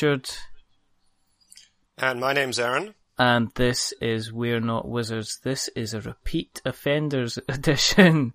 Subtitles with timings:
[0.00, 0.30] Richard.
[1.96, 2.94] And my name's Aaron.
[3.18, 5.40] And this is We're Not Wizards.
[5.42, 8.32] This is a repeat offenders edition.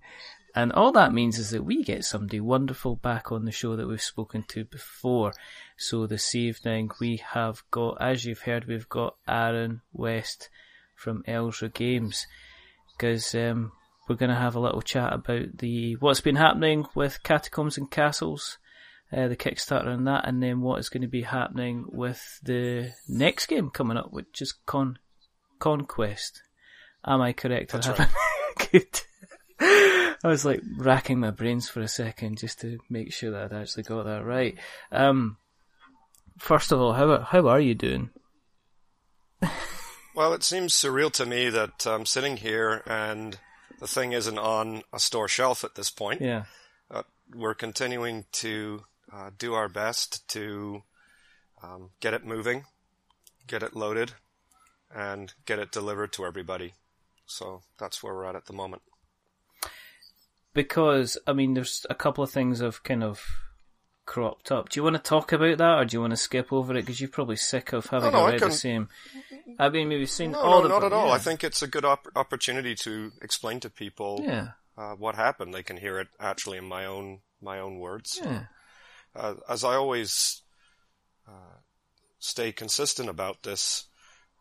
[0.54, 3.88] And all that means is that we get somebody wonderful back on the show that
[3.88, 5.32] we've spoken to before.
[5.78, 10.50] So this evening we have got, as you've heard, we've got Aaron West
[10.94, 12.26] from Elzra Games.
[12.92, 13.72] Because um,
[14.06, 17.90] we're going to have a little chat about the what's been happening with Catacombs and
[17.90, 18.58] Castles,
[19.14, 22.92] uh, the Kickstarter and that, and then what is going to be happening with the
[23.08, 24.98] next game coming up, which is Con
[25.58, 26.42] Conquest.
[27.06, 27.72] Am I correct?
[27.72, 28.08] That's right.
[28.72, 29.00] Good.
[29.60, 33.60] I was like racking my brains for a second just to make sure that I'd
[33.60, 34.56] actually got that right.
[34.90, 35.36] Um,
[36.38, 38.10] first of all, how how are you doing?
[40.14, 43.38] well, it seems surreal to me that I'm sitting here and
[43.80, 46.20] the thing isn't on a store shelf at this point.
[46.20, 46.44] Yeah.
[46.90, 47.02] Uh,
[47.34, 48.82] we're continuing to
[49.14, 50.82] uh, do our best to
[51.62, 52.64] um, get it moving,
[53.46, 54.12] get it loaded,
[54.94, 56.74] and get it delivered to everybody.
[57.26, 58.82] So that's where we're at at the moment.
[60.52, 63.24] Because I mean, there's a couple of things have kind of
[64.06, 64.68] cropped up.
[64.68, 66.82] Do you want to talk about that, or do you want to skip over it?
[66.82, 68.50] Because you're probably sick of having no, no, read can...
[68.50, 68.88] the same.
[69.58, 70.68] I mean, maybe seen no, all no, the.
[70.68, 71.06] not at all.
[71.08, 71.12] yeah.
[71.14, 74.48] I think it's a good op- opportunity to explain to people Yeah.
[74.76, 75.54] uh, what happened.
[75.54, 78.20] They can hear it actually in my own my own words.
[78.22, 78.44] Yeah.
[79.16, 80.42] Uh, as I always
[81.28, 81.58] uh,
[82.18, 83.84] stay consistent about this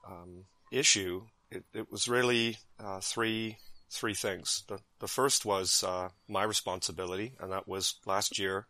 [0.08, 3.58] um, issue, it, it, was really uh, three
[3.92, 4.64] three things.
[4.68, 8.66] The, the first was uh, my responsibility, and that was last year,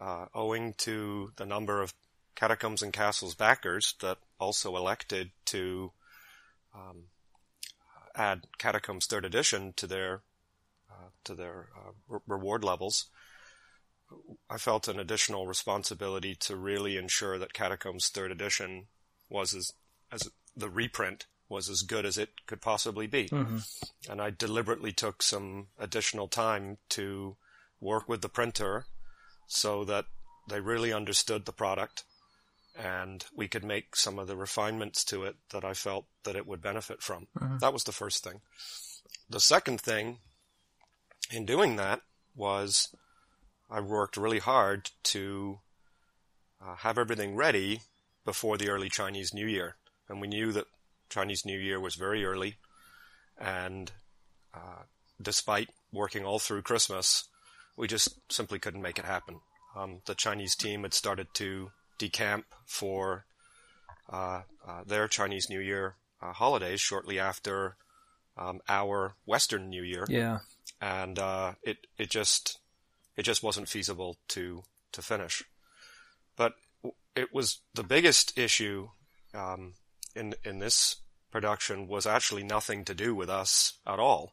[0.00, 1.94] uh, owing to the number of
[2.34, 5.92] Catacombs and Castles backers that also elected to
[6.74, 7.04] um,
[8.14, 10.20] add Catacombs Third Edition to their
[10.90, 11.68] uh, to their
[12.08, 13.06] re- reward levels.
[14.48, 18.86] I felt an additional responsibility to really ensure that Catacombs Third Edition
[19.28, 19.72] was as
[20.12, 23.28] as the reprint was as good as it could possibly be.
[23.28, 23.58] Mm-hmm.
[24.08, 27.36] And I deliberately took some additional time to
[27.80, 28.86] work with the printer
[29.46, 30.06] so that
[30.48, 32.04] they really understood the product
[32.78, 36.46] and we could make some of the refinements to it that I felt that it
[36.46, 37.26] would benefit from.
[37.38, 37.58] Mm-hmm.
[37.58, 38.40] That was the first thing.
[39.28, 40.18] The second thing
[41.30, 42.00] in doing that
[42.34, 42.94] was
[43.70, 45.60] I worked really hard to
[46.60, 47.80] uh, have everything ready
[48.24, 49.76] before the early Chinese New Year.
[50.08, 50.66] And we knew that
[51.08, 52.56] Chinese New Year was very early.
[53.38, 53.90] And
[54.52, 54.84] uh,
[55.22, 57.28] despite working all through Christmas,
[57.76, 59.40] we just simply couldn't make it happen.
[59.76, 63.24] Um, the Chinese team had started to decamp for
[64.12, 67.76] uh, uh, their Chinese New Year uh, holidays shortly after
[68.36, 70.06] um, our Western New Year.
[70.08, 70.40] Yeah.
[70.80, 72.58] And uh, it it just
[73.20, 75.44] it just wasn't feasible to to finish.
[76.36, 76.54] But
[77.14, 78.88] it was the biggest issue
[79.34, 79.74] um,
[80.16, 80.96] in in this
[81.30, 84.32] production was actually nothing to do with us at all.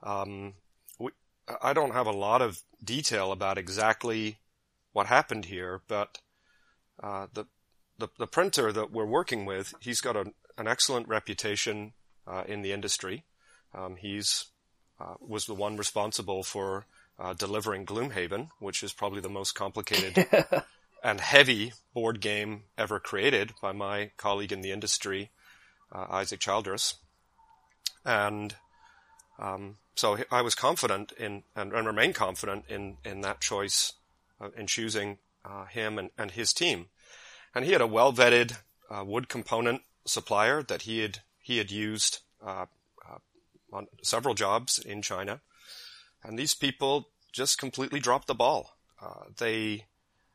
[0.00, 0.54] Um,
[1.00, 1.10] we,
[1.60, 4.38] I don't have a lot of detail about exactly
[4.92, 6.20] what happened here, but
[7.02, 7.46] uh, the,
[7.98, 10.32] the, the printer that we're working with, he's got an
[10.68, 11.94] excellent reputation
[12.28, 13.24] uh, in the industry.
[13.74, 14.46] Um, he's
[15.00, 16.86] uh, was the one responsible for
[17.18, 20.26] uh, delivering Gloomhaven, which is probably the most complicated
[21.04, 25.30] and heavy board game ever created by my colleague in the industry,
[25.92, 26.94] uh, Isaac Childres.
[28.04, 28.54] And
[29.38, 33.92] um, so I was confident in, and, and, remain confident in, in that choice,
[34.40, 36.86] uh, in choosing uh, him and, and his team.
[37.54, 38.58] And he had a well vetted
[38.90, 42.66] uh, wood component supplier that he had he had used uh,
[43.74, 45.40] on several jobs in China.
[46.22, 48.76] And these people just completely dropped the ball.
[49.02, 49.84] Uh, they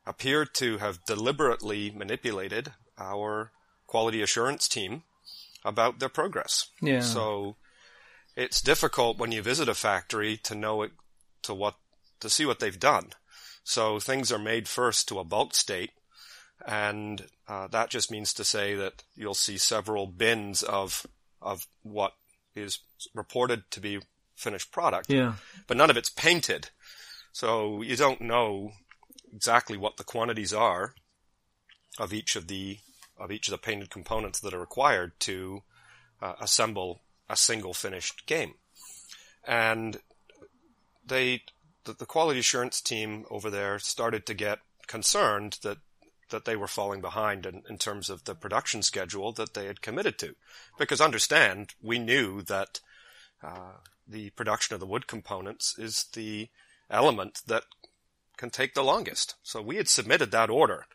[0.06, 3.52] appear to have deliberately manipulated our
[3.88, 5.04] quality assurance team
[5.64, 6.68] about their progress.
[6.82, 7.02] Yeah.
[7.02, 7.56] So
[8.36, 10.92] it's difficult when you visit a factory to know it,
[11.44, 11.76] to what,
[12.20, 13.12] to see what they've done.
[13.64, 15.92] So things are made first to a bulk state.
[16.68, 21.08] And uh, that just means to say that you'll see several bins of
[21.42, 22.14] of what
[22.54, 22.80] is
[23.16, 24.00] reported to be
[24.36, 25.36] finished product, Yeah.
[25.68, 26.70] but none of it's painted.
[27.32, 28.72] So you don't know
[29.34, 30.94] exactly what the quantities are
[32.00, 32.80] of each of the
[33.18, 35.64] of each of the painted components that are required to
[36.22, 38.54] uh, assemble a single finished game.
[39.46, 39.98] And
[41.06, 41.44] they
[41.84, 45.78] the, the quality assurance team over there started to get concerned that
[46.30, 49.82] that they were falling behind in, in terms of the production schedule that they had
[49.82, 50.36] committed to.
[50.78, 52.80] Because understand, we knew that
[53.44, 53.78] uh,
[54.08, 56.50] the production of the wood components is the
[56.90, 57.64] element that
[58.38, 59.36] can take the longest.
[59.44, 60.86] So we had submitted that order.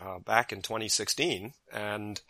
[0.00, 2.20] uh, back in 2016, and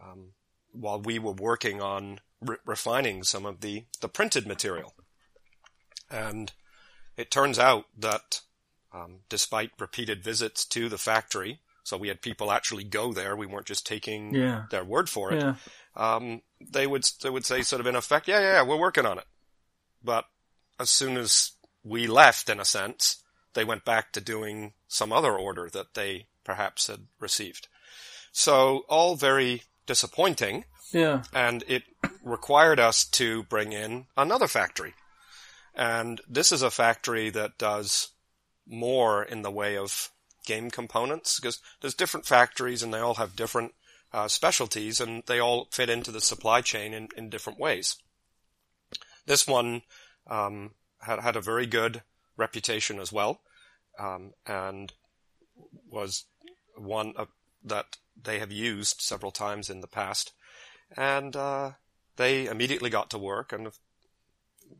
[0.00, 0.32] um,
[0.72, 4.94] while we were working on re- refining some of the the printed material,
[6.10, 6.52] and
[7.16, 8.40] it turns out that
[8.92, 13.34] um, despite repeated visits to the factory, so we had people actually go there.
[13.36, 14.64] We weren't just taking Yeah.
[14.70, 15.40] their word for it.
[15.42, 15.54] Yeah.
[15.96, 19.06] Um, they would they would say sort of in effect, yeah, yeah, yeah, we're working
[19.06, 19.26] on it.
[20.04, 20.26] But
[20.78, 21.52] as soon as
[21.88, 23.22] we left, in a sense,
[23.54, 27.68] they went back to doing some other order that they perhaps had received.
[28.32, 31.24] So all very disappointing, Yeah.
[31.32, 31.82] and it
[32.22, 34.94] required us to bring in another factory.
[35.74, 38.08] And this is a factory that does
[38.66, 40.10] more in the way of
[40.44, 43.74] game components because there's different factories and they all have different
[44.12, 47.96] uh, specialties and they all fit into the supply chain in, in different ways.
[49.26, 49.82] This one
[50.26, 50.72] um,
[51.02, 52.02] had had a very good
[52.36, 53.40] reputation as well,
[53.98, 54.92] um, and
[55.90, 56.24] was
[56.76, 57.28] one of,
[57.64, 60.32] that they have used several times in the past,
[60.96, 61.72] and uh,
[62.16, 63.68] they immediately got to work and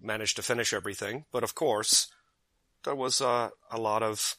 [0.00, 1.25] managed to finish everything.
[1.32, 2.09] But of course,
[2.85, 4.37] there was uh, a lot of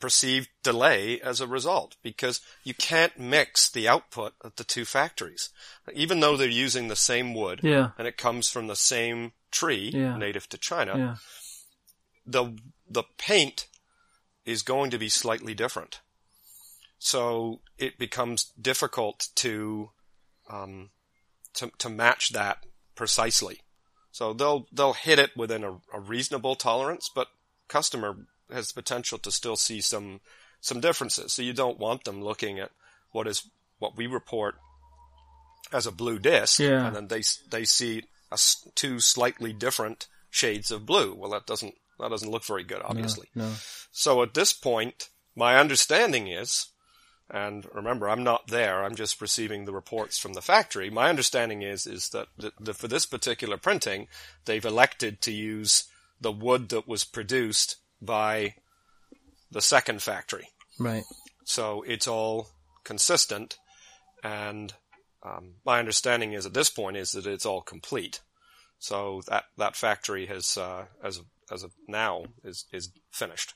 [0.00, 5.48] perceived delay as a result because you can't mix the output of the two factories.
[5.94, 7.90] Even though they're using the same wood Yeah.
[7.96, 10.16] and it comes from the same tree Yeah.
[10.18, 11.16] native to China, Yeah.
[12.26, 12.44] the
[12.96, 13.66] the paint
[14.44, 16.00] is going to be slightly different.
[16.98, 19.90] So it becomes difficult to
[20.50, 20.90] um,
[21.54, 22.64] to to match that
[22.94, 23.60] precisely.
[24.12, 27.28] So they'll they'll hit it within a, a reasonable tolerance, but
[27.68, 28.16] customer
[28.50, 30.20] has the potential to still see some
[30.60, 31.32] some differences.
[31.32, 32.70] So you don't want them looking at
[33.12, 33.48] what is
[33.78, 34.54] what we report
[35.72, 36.86] as a blue disc, Yeah.
[36.86, 38.04] and then they they see
[38.34, 41.14] a two slightly different shades of blue.
[41.14, 43.28] Well, that doesn't that doesn't look very good, obviously.
[43.34, 43.52] No.
[43.92, 46.66] So at this point, my understanding is,
[47.30, 48.84] and remember, I'm not there.
[48.84, 50.90] I'm just receiving the reports from the factory.
[50.90, 54.08] My understanding is is that the, the, for this particular printing,
[54.44, 55.84] they've elected to use
[56.20, 58.54] the wood that was produced by
[59.50, 60.48] the second factory.
[60.78, 61.04] Right.
[61.44, 62.48] So it's all
[62.82, 63.58] consistent,
[64.22, 64.74] and
[65.24, 68.20] um, my understanding is at this point is that it's all complete.
[68.78, 73.54] So that that factory has uh, as of, as of now is is finished.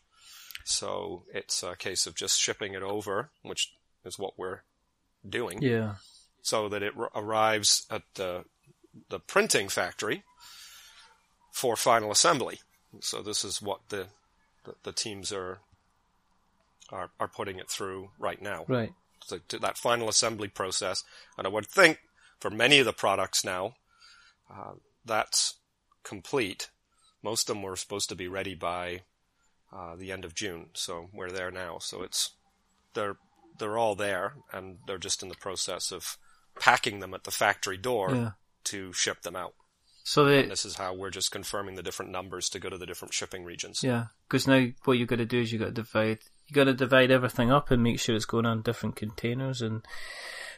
[0.64, 3.72] So it's a case of just shipping it over, which
[4.04, 4.60] is what we're
[5.28, 5.94] doing, Yeah.
[6.42, 8.44] so that it r- arrives at the
[9.10, 10.22] the printing factory
[11.52, 12.60] for final assembly.
[13.00, 14.06] So this is what the
[14.64, 15.58] the, the teams are
[16.90, 18.92] are are putting it through right now Right.
[19.28, 21.04] To, to that final assembly process.
[21.36, 22.00] And I would think
[22.40, 23.74] for many of the products now,
[24.52, 24.72] uh,
[25.04, 25.54] that's
[26.04, 26.70] complete.
[27.22, 29.02] Most of them were supposed to be ready by
[29.72, 31.78] uh, the end of June, so we're there now.
[31.78, 32.30] So it's
[32.94, 33.16] they're
[33.58, 36.16] they're all there, and they're just in the process of
[36.60, 38.30] packing them at the factory door Yeah.
[38.64, 39.54] to ship them out.
[40.04, 42.86] So And this is how we're just confirming the different numbers to go to the
[42.86, 43.82] different shipping regions.
[43.82, 46.20] yeah, because now what you've got to do is you've got to divide.
[46.48, 49.84] You got to divide everything up and make sure it's going on different containers, and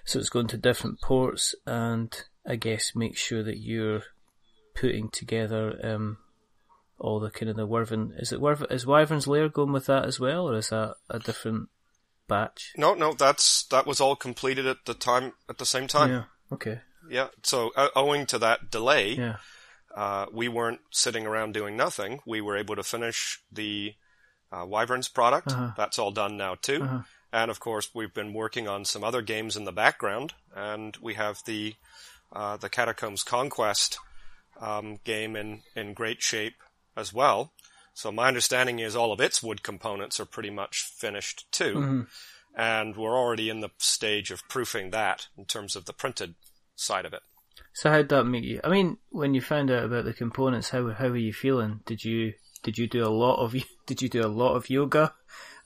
[0.05, 2.17] so it's going to different ports, and
[2.47, 4.03] I guess make sure that you're
[4.75, 6.19] putting together um,
[6.99, 8.15] all the kind of the Wyvern.
[8.19, 8.69] Is it Wyvern?
[8.71, 11.69] Is Wyvern's Lair going with that as well, or is that a different
[12.29, 12.73] batch?
[12.77, 16.11] No, no, that's that was all completed at the time at the same time.
[16.11, 16.25] Yeah.
[16.53, 16.81] Okay.
[17.11, 17.29] Yeah.
[17.43, 19.37] So uh, owing to that delay, Yeah.
[19.97, 22.21] uh, we weren't sitting around doing nothing.
[22.25, 23.95] We were able to finish the
[24.53, 25.49] uh, Wyverns product.
[25.53, 25.73] Uh-huh.
[25.77, 26.83] That's all done now too.
[26.83, 27.01] Uh-huh.
[27.33, 31.15] And of course, we've been working on some other games in the background, and we
[31.15, 31.75] have the
[32.33, 33.99] uh, the Catacombs Conquest
[34.61, 36.57] um, game in in great shape
[36.97, 37.53] as well.
[37.95, 42.07] So my understanding is all of its wood components are pretty much finished too, Mhm.
[42.57, 46.35] and we're already in the stage of proofing that in terms of the printed
[46.77, 47.23] side of it.
[47.75, 48.61] So how'd that make you?
[48.65, 51.81] I mean, when you found out about the components, how how were you feeling?
[51.87, 53.55] Did you did you do a lot of
[53.87, 55.15] did you do a lot of yoga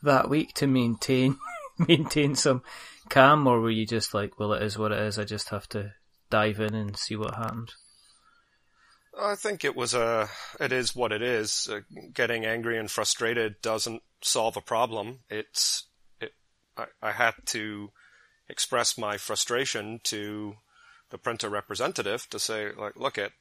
[0.03, 1.37] that week to maintain
[1.79, 2.63] maintain some
[3.09, 5.19] calm, or were you just like, well, it is what it is.
[5.19, 5.93] I just have to
[6.31, 7.75] dive in and see what happens.
[9.19, 10.29] I think it was a.
[10.59, 11.69] It is what it is.
[11.71, 11.81] Uh,
[12.13, 15.21] getting angry and frustrated doesn't solve a problem.
[15.31, 15.85] It's.
[16.21, 16.33] It.
[16.77, 17.91] I, I had to
[18.49, 20.57] express my frustration to
[21.11, 23.33] the printer representative to say, like, look it.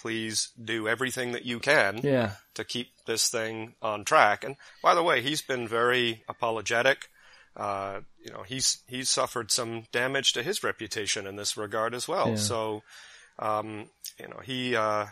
[0.00, 4.44] Please do everything that you can Yeah, to keep this thing on track.
[4.44, 7.08] And by the way, he's been very apologetic.
[7.56, 12.06] Uh, you know, he's he's suffered some damage to his reputation in this regard as
[12.06, 12.30] well.
[12.30, 12.36] Yeah.
[12.36, 12.82] So,
[13.38, 13.88] um,
[14.20, 15.06] you know, he, uh,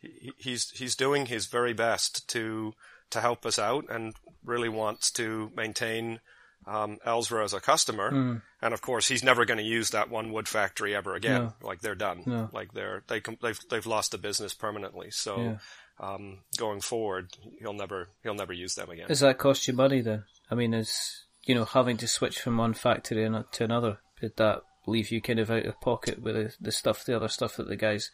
[0.00, 2.72] he he's he's doing his very best to
[3.10, 4.14] to help us out and
[4.44, 6.20] really wants to maintain
[6.66, 8.42] um, Elzra as a customer, Mm.
[8.62, 11.42] and of course he's never going to use that one wood factory ever again.
[11.42, 11.54] No.
[11.68, 12.22] Like they're done.
[12.26, 12.48] No.
[12.52, 15.10] Like they're they com- they've they've lost the business permanently.
[15.10, 15.56] So Yeah.
[16.00, 17.28] um, going forward,
[17.60, 19.08] he'll never he'll never use them again.
[19.08, 20.24] Does that cost you money then?
[20.50, 23.98] I mean, is you know having to switch from one factory to another?
[24.20, 27.28] Did that leave you kind of out of pocket with the, the stuff, the other
[27.28, 28.10] stuff that the guys,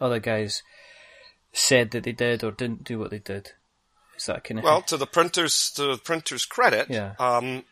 [0.00, 0.62] other guys,
[1.52, 3.52] said that they did or didn't do what they did?
[4.16, 7.14] Is that kind of Well, to the printers to the printer's credit, Yeah.
[7.18, 7.64] um,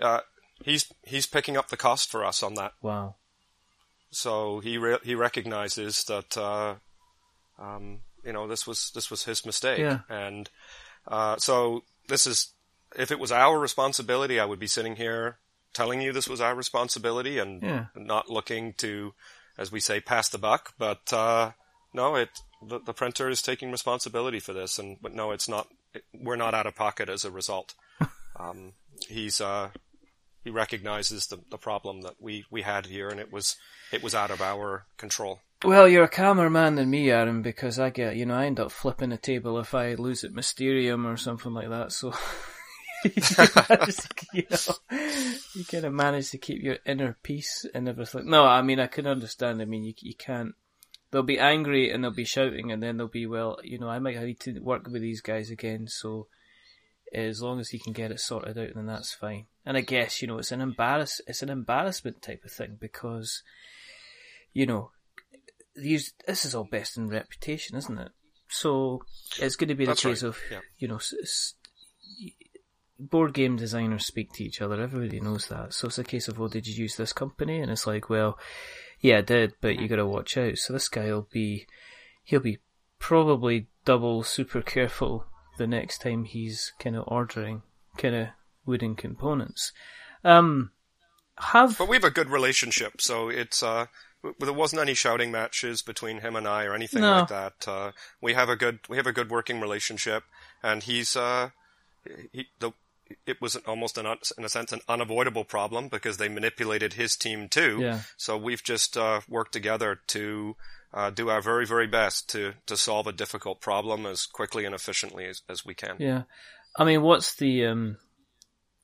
[0.00, 0.20] uh,
[0.64, 2.72] he's he's picking up the cost for us on that.
[2.82, 3.16] wow?
[4.10, 6.76] So he re- he recognizes that uh,
[7.58, 10.00] um, you know this was this was his mistake, Yeah.
[10.08, 10.48] and
[11.06, 12.52] uh, so this is
[12.96, 15.38] if it was our responsibility, I would be sitting here
[15.74, 17.86] telling you this was our responsibility and Yeah.
[17.94, 19.12] not looking to,
[19.58, 20.72] as we say, pass the buck.
[20.78, 21.52] But uh,
[21.92, 22.30] no, it
[22.66, 25.68] the, the printer is taking responsibility for this, and but no, it's not.
[25.92, 27.74] It, we're not out of pocket as a result.
[28.38, 28.72] um,
[29.08, 29.70] he's uh,
[30.46, 33.56] he recognizes the, the problem that we, we had here, and it was
[33.90, 35.40] it was out of our control.
[35.64, 38.60] Well, you're a calmer man than me, Aaron, because I get, you know, I end
[38.60, 41.90] up flipping a table if I lose at Mysterium or something like that.
[41.90, 42.14] So
[43.04, 43.12] you,
[44.50, 44.56] know,
[45.54, 48.30] you kind of manage to keep your inner peace and everything.
[48.30, 49.60] No, I mean, I can understand.
[49.60, 50.54] I mean, you you can't.
[51.10, 53.98] They'll be angry and they'll be shouting, and then they'll be, well, you know, I
[53.98, 55.88] might need to work with these guys again.
[55.88, 56.28] So
[57.12, 59.46] as long as he can get it sorted out, then that's fine.
[59.64, 63.42] And I guess you know, it's an embarrass, it's an embarrassment type of thing because,
[64.52, 64.90] you know,
[65.74, 68.12] these this is all based in reputation, isn't it?
[68.48, 69.02] So
[69.40, 70.60] it's going to be the That's case right, of yeah.
[70.78, 71.00] you know,
[72.98, 74.80] board game designers speak to each other.
[74.80, 75.74] Everybody knows that.
[75.74, 77.60] So it's a case of, well, did you use this company?
[77.60, 78.38] And it's like, well,
[79.00, 79.86] yeah, I did, but you mm-hmm.
[79.88, 80.58] got to watch out.
[80.58, 81.66] So this guy will be,
[82.24, 82.58] he'll be
[82.98, 87.62] probably double super careful the next time he's kind of ordering
[87.96, 88.28] kind of
[88.64, 89.72] wooden components.
[90.24, 90.70] Um,
[91.38, 93.86] have But we have a good relationship, so it's uh,
[94.40, 97.18] there wasn't any shouting matches between him and I or anything No.
[97.18, 97.68] like that.
[97.68, 100.24] Uh, we have a good we have a good working relationship,
[100.62, 101.50] and he's uh,
[102.32, 102.72] he the.
[103.24, 107.48] It was almost an, in a sense, an unavoidable problem because they manipulated his team
[107.48, 107.78] too.
[107.80, 108.00] Yeah.
[108.16, 110.56] So we've just uh, worked together to
[110.96, 114.74] uh, do our very, very best to, to solve a difficult problem as quickly and
[114.74, 115.96] efficiently as, as we can.
[115.98, 116.22] Yeah,
[116.74, 117.98] I mean, what's the um,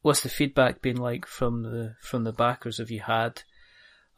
[0.02, 2.76] what's the feedback been like from the from the backers?
[2.78, 3.42] Have you had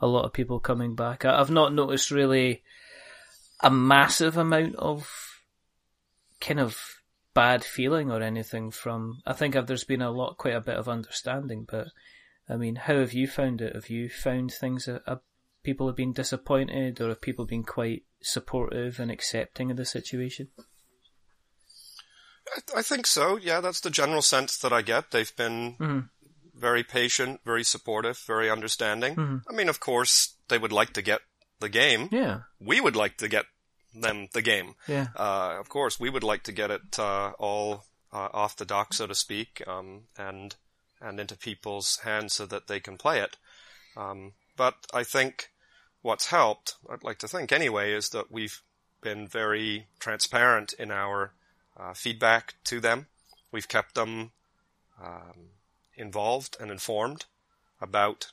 [0.00, 1.24] a lot of people coming back?
[1.24, 2.64] I've not noticed really
[3.60, 5.08] a massive amount of
[6.40, 6.76] kind of
[7.32, 9.22] bad feeling or anything from.
[9.24, 11.64] I think there's been a lot, quite a bit of understanding.
[11.70, 11.88] But
[12.48, 13.76] I mean, how have you found it?
[13.76, 15.16] Have you found things that uh,
[15.64, 20.48] people have been disappointed, or have people been quite supportive and accepting of the situation?
[22.56, 23.36] I, I think so.
[23.36, 25.10] Yeah, that's the general sense that I get.
[25.10, 26.10] They've been Mhm.
[26.54, 29.16] very patient, very supportive, very understanding.
[29.16, 29.42] Mhm.
[29.48, 31.20] I mean, of course, they would like to get
[31.60, 32.08] the game.
[32.12, 33.46] Yeah, We would like to get
[33.94, 34.74] them the game.
[34.88, 38.64] yeah, Uh, of course, we would like to get it uh, all uh, off the
[38.64, 40.54] dock, so to speak, um, and
[41.00, 43.36] and into people's hands so that they can play it.
[43.96, 45.50] Um, but I think
[46.04, 48.60] what's helped, I'd like to think anyway, is that we've
[49.00, 51.32] been very transparent in our
[51.80, 53.06] uh, feedback to them.
[53.50, 54.30] We've kept them
[55.02, 55.48] um,
[55.96, 57.24] involved and informed
[57.80, 58.32] about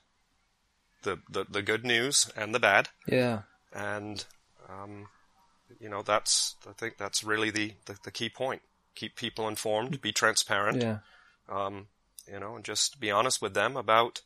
[1.03, 3.41] the, the the good news and the bad yeah.
[3.73, 4.23] and
[4.69, 5.07] um,
[5.79, 8.61] you know that's I think that's really the, the, the key point.
[8.93, 10.97] Keep people informed, be transparent, Yeah.
[11.49, 11.87] um,
[12.31, 14.21] you know, and just be honest with them about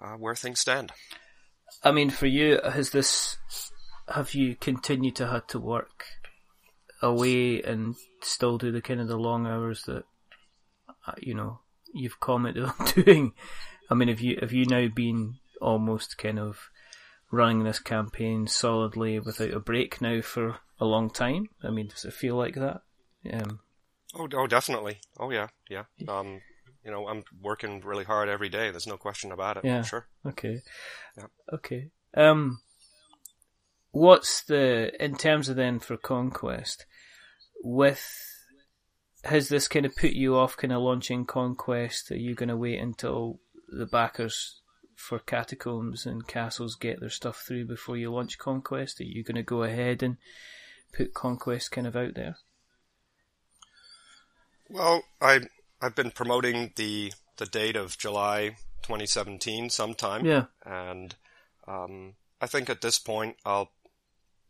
[0.00, 0.92] uh, where things stand.
[1.82, 3.36] I mean, for you, has this,
[4.08, 6.04] have you continued to have to work
[7.02, 10.04] away and still do the kind of the long hours that,
[11.06, 11.60] uh, you know,
[11.92, 13.32] you've commented on doing?
[13.90, 16.70] I mean, have you, have you now been almost kind of
[17.30, 21.48] running this campaign solidly without a break now for a long time?
[21.62, 22.82] I mean, does it feel like that?
[23.32, 23.60] Um,
[24.14, 25.00] Oh, oh, definitely.
[25.18, 25.84] Oh, yeah, yeah.
[26.08, 26.40] Um,
[26.84, 28.70] you know, I'm working really hard every day.
[28.70, 29.64] There's no question about it.
[29.64, 29.82] Yeah.
[29.82, 30.06] Sure.
[30.26, 30.62] Okay.
[31.16, 31.26] Yeah.
[31.52, 31.90] Okay.
[32.14, 32.60] Um,
[33.90, 36.86] what's the in terms of then for conquest
[37.62, 38.04] with
[39.24, 42.10] has this kind of put you off kind of launching conquest?
[42.10, 44.60] Are you going to wait until the backers
[44.96, 49.00] for catacombs and castles get their stuff through before you launch conquest?
[49.00, 50.16] Are you going to go ahead and
[50.96, 52.36] put conquest kind of out there?
[54.70, 55.40] Well, I
[55.82, 60.24] I've been promoting the the date of July 2017 sometime.
[60.26, 60.44] Yeah.
[60.64, 61.14] and
[61.66, 63.70] um, I think at this point I'll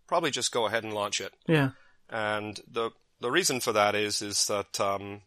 [0.08, 1.32] probably just go ahead and launch it.
[1.46, 1.70] Yeah.
[2.08, 5.22] And the the reason for that is is that um,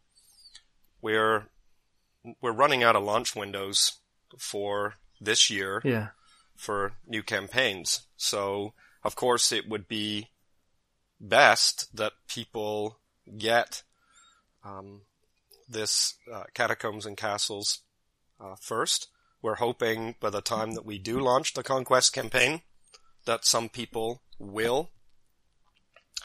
[1.02, 1.48] we're
[2.42, 4.00] we're running out of launch windows
[4.38, 6.08] for this year Yeah.
[6.56, 8.02] for new campaigns.
[8.18, 10.30] So, of course, it would be
[11.20, 13.00] best that people
[13.38, 13.84] get
[14.66, 15.02] um,
[15.74, 17.80] this uh, Catacombs and Castles
[18.39, 19.08] uh, first.
[19.42, 22.62] We're hoping by the time that we do launch the Conquest campaign
[23.25, 24.92] that some people will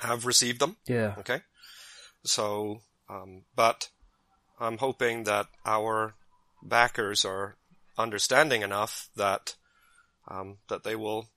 [0.01, 0.77] have received them.
[0.87, 1.15] Yeah.
[1.19, 1.41] Okay.
[2.25, 3.89] So, um, but
[4.61, 6.15] I'm hoping that our
[6.63, 7.57] backers are
[7.97, 9.57] understanding enough that
[10.29, 11.29] um, that they will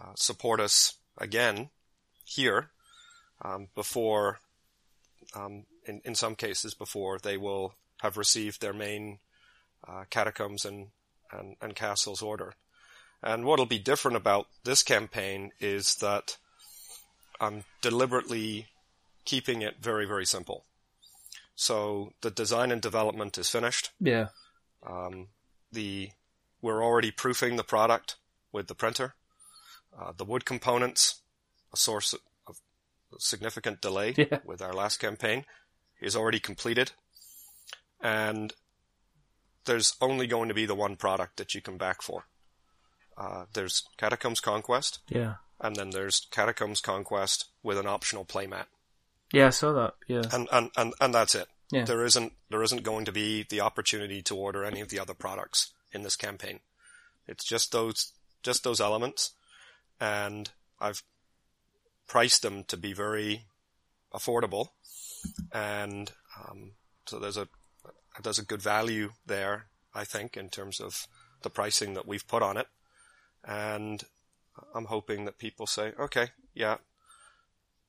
[0.00, 1.70] uh, support us again
[2.24, 2.70] here
[3.42, 4.40] um, before,
[5.34, 9.18] um, in in some cases, before they will have received their main
[9.86, 10.88] uh, catacombs and,
[11.30, 12.54] and and castles order.
[13.22, 16.36] And what'll be different about this campaign is that
[17.40, 18.66] I'm deliberately
[19.24, 20.64] keeping it very, very simple.
[21.54, 23.90] So the design and development is finished.
[24.00, 24.28] Yeah.
[24.86, 25.28] Um,
[25.72, 26.10] the
[26.60, 28.16] we're already proofing the product
[28.52, 29.14] with the printer.
[29.98, 31.20] Uh, the wood components,
[31.72, 32.14] a source
[33.18, 34.38] significant delay Yeah.
[34.44, 35.44] with our last campaign,
[36.00, 36.92] is already completed,
[38.00, 38.52] and
[39.64, 42.24] there's only going to be the one product that you can back for.
[43.16, 45.34] Uh, there's Catacombs Conquest, Yeah.
[45.60, 48.66] and then there's Catacombs Conquest with an optional playmat,
[49.32, 49.94] Yeah, I saw that.
[50.08, 50.22] Yeah.
[50.32, 51.48] and and and, and that's it.
[51.70, 51.84] Yeah.
[51.84, 55.14] There isn't there isn't going to be the opportunity to order any of the other
[55.14, 56.60] products in this campaign.
[57.26, 59.30] It's just those just those elements,
[60.00, 61.02] and I've
[62.06, 63.46] priced them to be very
[64.12, 64.68] affordable,
[65.52, 66.72] and um,
[67.06, 67.48] so there's a
[68.22, 71.06] there's a good value there, I think, in terms of
[71.42, 72.68] the pricing that we've put on it,
[73.44, 74.04] and
[74.74, 76.76] I'm hoping that people say, okay, yeah,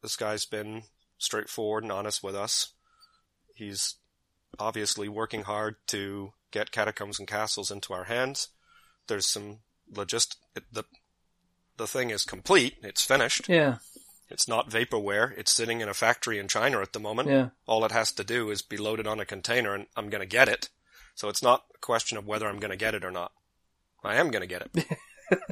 [0.01, 0.83] this guy's been
[1.17, 2.73] straightforward and honest with us.
[3.53, 3.95] He's
[4.59, 8.49] obviously working hard to get catacombs and castles into our hands.
[9.07, 9.59] There's some
[9.91, 10.37] logist
[10.71, 10.85] the
[11.77, 12.77] the thing is complete.
[12.81, 13.49] It's finished.
[13.49, 13.77] Yeah.
[14.29, 15.37] It's not vaporware.
[15.37, 17.29] It's sitting in a factory in China at the moment.
[17.29, 17.49] Yeah.
[17.67, 20.27] All it has to do is be loaded on a container, and I'm going to
[20.27, 20.69] get it.
[21.13, 23.31] So it's not a question of whether I'm going to get it or not.
[24.03, 24.85] I am going to get it.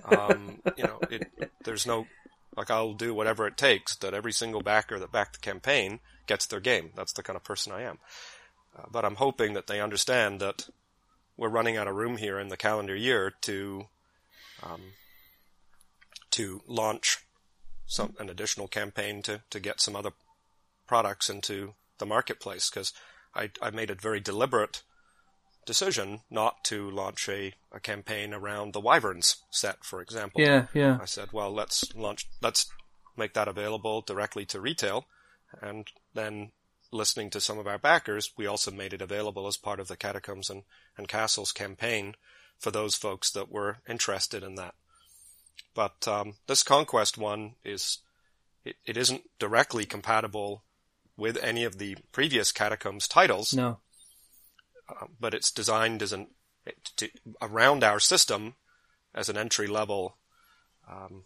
[0.17, 2.07] um, you know, it, there's no
[2.55, 6.45] like I'll do whatever it takes that every single backer that backed the campaign gets
[6.45, 6.91] their game.
[6.95, 7.97] That's the kind of person I am.
[8.77, 10.69] Uh, but I'm hoping that they understand that
[11.35, 13.85] we're running out of room here in the calendar year to
[14.61, 14.81] um,
[16.31, 17.19] to launch
[17.93, 20.11] some an additional campaign to to get some other
[20.87, 22.93] products into the marketplace because
[23.35, 24.83] I I made a very deliberate
[25.65, 30.41] decision not to launch a, a campaign around the Wyverns set, for example.
[30.41, 30.67] Yeah.
[30.73, 30.97] Yeah.
[31.01, 32.67] I said, well, let's launch, let's
[33.17, 35.05] make that available directly to retail.
[35.61, 36.51] And then
[36.91, 39.97] listening to some of our backers, we also made it available as part of the
[39.97, 40.63] Catacombs and,
[40.97, 42.15] and Castles campaign
[42.59, 44.75] for those folks that were interested in that.
[45.73, 47.99] But um, this Conquest one is,
[48.63, 50.63] it, it isn't directly compatible
[51.17, 53.79] with any of the previous Catacombs titles No.
[54.89, 56.27] uh, but it's designed as an
[56.95, 57.09] to,
[57.41, 58.55] around our system
[59.13, 60.17] as an entry level
[60.89, 61.23] um,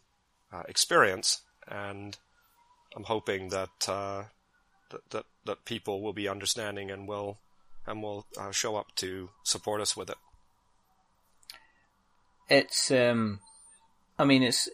[0.51, 2.17] uh, experience, and
[2.95, 4.23] I'm hoping that, uh,
[4.89, 7.37] that that that people will be understanding and will
[7.85, 10.17] and will uh, show up to support us with it.
[12.49, 13.39] It's um,
[14.19, 14.69] I mean, it's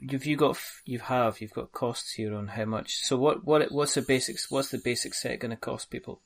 [0.00, 2.96] you've you got you have you've got costs here on how much.
[3.04, 4.50] So what what what's the basics?
[4.50, 6.20] What's the basic set going to cost people?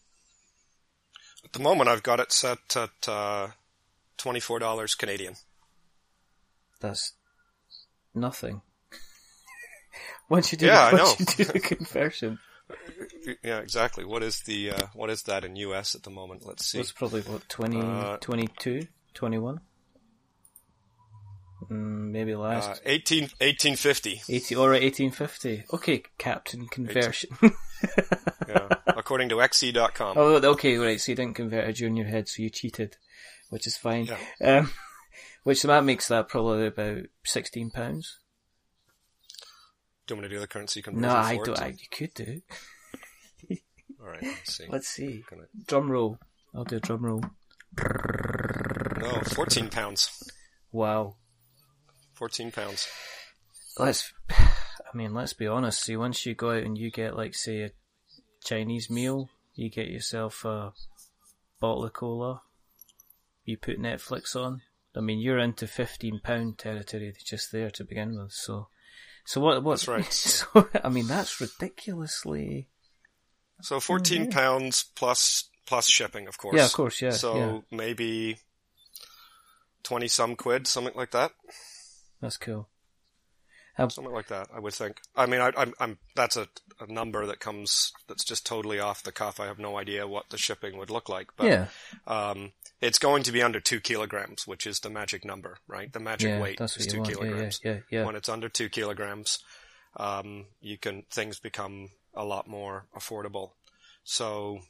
[1.44, 3.48] At the moment, I've got it set at uh,
[4.16, 5.34] twenty four dollars Canadian.
[6.80, 7.12] That's
[8.14, 8.62] nothing.
[10.28, 12.38] once you do, Yeah, once you do the conversion,
[13.42, 14.04] Yeah, exactly.
[14.04, 16.46] What is the uh, what is that in US at the moment?
[16.46, 16.80] Let's see.
[16.80, 19.60] it's probably what 20, Uh, 22, 21?
[21.70, 24.22] Mm, maybe last Uh, 18, 1850.
[24.28, 25.64] eighty or eighteen fifty.
[25.72, 27.30] Okay, Captain conversion.
[28.48, 30.16] yeah, according to xe.com.
[30.18, 31.00] oh, okay, right.
[31.00, 32.96] So you didn't convert it during your head, so you cheated,
[33.50, 34.06] which is fine.
[34.40, 34.58] Yeah.
[34.58, 34.70] Um,
[35.44, 38.18] which that makes that probably about sixteen pounds.
[40.06, 41.08] Do you want me to do the currency conversion?
[41.08, 41.60] No, I don't.
[41.60, 42.40] I, you could do.
[44.00, 44.66] All right, let's see.
[44.68, 45.22] Let's see.
[45.30, 46.18] Gonna- Drum roll.
[46.54, 47.24] I'll do a drum roll.
[48.98, 50.28] No, 14 pounds.
[50.72, 51.16] Wow.
[52.22, 52.86] 14 pounds.
[53.76, 54.12] Let's.
[54.30, 55.82] I mean, let's be honest.
[55.82, 57.70] See, once you go out and you get like, say, a
[58.44, 60.72] Chinese meal, you get yourself a
[61.58, 62.42] bottle of cola.
[63.44, 64.62] You put Netflix on.
[64.94, 68.30] I mean, you're into fifteen pound territory just there to begin with.
[68.30, 68.68] So,
[69.24, 69.64] so what?
[69.64, 70.62] What's That's right.
[70.62, 72.68] So, I mean, that's ridiculously.
[73.62, 74.30] So 14 yeah.
[74.30, 76.54] pounds plus plus shipping, of course.
[76.54, 77.10] Yeah, of course, yeah.
[77.10, 77.76] So yeah.
[77.76, 78.36] maybe
[79.82, 81.32] twenty some quid, something like that.
[82.22, 82.68] That's cool.
[83.88, 85.00] Something like that, I would think.
[85.16, 86.46] I mean, I, I'm, I'm, that's a,
[86.78, 89.40] a number that comes, that's just totally off the cuff.
[89.40, 91.66] I have no idea what the shipping would look like, but, yeah,
[92.06, 95.90] um, it's going to be under two kilograms, which is the magic number, right?
[95.90, 97.08] The magic yeah, weight is two want.
[97.08, 97.60] Kilograms.
[97.64, 98.04] yeah, yeah, yeah.
[98.04, 99.38] When it's under two kilograms,
[99.96, 103.52] um, you can, things become a lot more affordable.
[104.04, 104.60] So,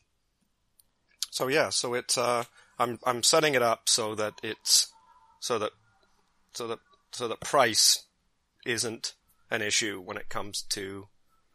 [1.28, 2.44] so yeah, so it's, uh,
[2.78, 4.92] I'm, I'm setting it up so that it's,
[5.40, 5.72] so that,
[6.54, 6.78] so that,
[7.12, 8.06] so that price
[8.66, 9.14] isn't
[9.50, 11.08] an issue when it comes to,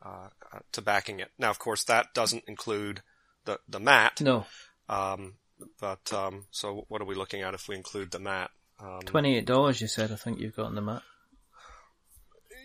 [0.06, 1.30] uh, uh, to backing it.
[1.38, 3.02] Now, of course, that doesn't include
[3.46, 4.22] the, the mat.
[4.22, 4.46] No,
[4.88, 5.36] Um,
[5.80, 8.52] but, um, so what are we looking at if we include the mat?
[8.80, 9.82] Um, twenty-eight dollars.
[9.82, 10.12] You said.
[10.12, 11.02] I think you've got on the mat.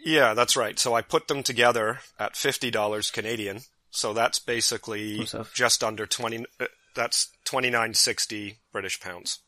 [0.04, 0.78] Yeah, that's right.
[0.78, 3.60] So I put them together at fifty dollars Canadian.
[3.90, 6.44] So that's basically just under twenty.
[6.60, 9.38] Uh, that's twenty nine sixty British pounds,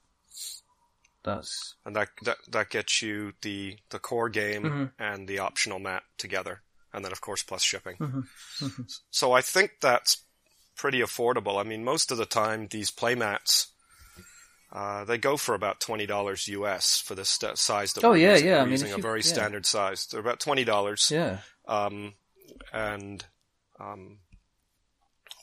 [1.25, 4.93] That's and that that that gets you the the core game Mhm.
[4.99, 7.97] and the optional mat together, and then of course plus shipping.
[7.97, 8.29] Mhm.
[9.11, 10.25] So I think that's
[10.77, 11.59] pretty affordable.
[11.59, 13.69] I mean, most of the time these play mats.
[14.73, 18.17] Uh, they go for about twenty dollars US for the st- size that Oh, we're
[18.17, 18.49] yeah, using.
[18.49, 18.59] yeah.
[18.59, 19.33] I mean, using if a very yeah.
[19.33, 20.07] standard size.
[20.07, 21.11] They're about twenty dollars.
[21.13, 21.39] yeah.
[21.69, 22.15] um,
[22.73, 23.25] and
[23.79, 24.19] um,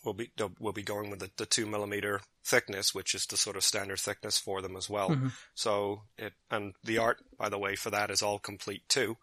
[0.04, 3.56] we'll be we'll be going with the, the two millimeter thickness, which is the sort
[3.56, 5.12] of standard thickness for them as well.
[5.12, 5.32] Mhm.
[5.54, 9.18] So it and the art, by the way, for that is all complete too.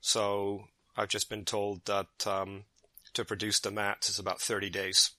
[0.00, 2.64] So I've just been told that um,
[3.12, 5.10] to produce the mats is about thirty days.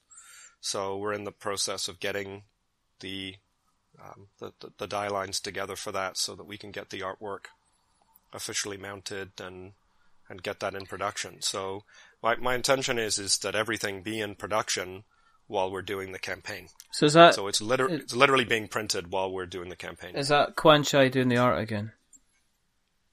[0.60, 2.44] So we're in the process of getting
[3.00, 3.36] the
[4.02, 7.00] um, the, the, the die lines together for that, so that we can get the
[7.00, 7.46] artwork
[8.32, 9.72] officially mounted and
[10.28, 11.40] and get that in production.
[11.42, 11.84] So
[12.22, 15.04] my my intention is is that everything be in production
[15.46, 16.68] while we're doing the campaign.
[16.92, 19.76] So is that So it's liter- it- it's literally being printed while we're doing the
[19.76, 20.16] campaign.
[20.16, 21.92] is that Kwanchai doing the art again?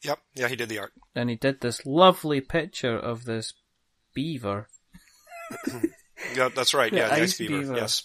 [0.04, 0.94] Yep, yeah, he did the art.
[1.16, 3.54] And he did this lovely picture of this
[4.14, 4.68] beaver.
[6.36, 6.90] Yeah, that's right.
[6.90, 7.60] The Yeah, the ice ice beaver.
[7.60, 7.76] beaver.
[7.76, 8.04] Yes,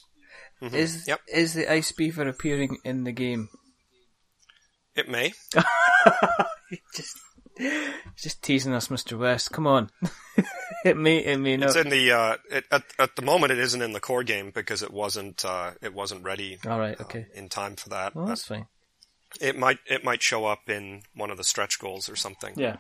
[0.61, 0.75] Mhm.
[0.75, 1.21] Is Yep.
[1.29, 3.49] is the ice beaver appearing in the game?
[4.97, 5.33] it may.
[6.97, 7.17] just
[8.17, 9.51] just teasing us, Mister West.
[9.53, 9.91] Come on.
[10.85, 11.69] it may it may not.
[11.69, 14.51] It's in the uh, it, at at the moment it isn't in the core game
[14.55, 16.99] because it wasn't uh, it wasn't ready All right.
[17.01, 17.27] uh, Okay.
[17.35, 18.15] in time for that.
[18.15, 18.67] Well, that's fine.
[19.41, 22.55] it might it might show up in one of the stretch goals or something.
[22.57, 22.77] Yeah.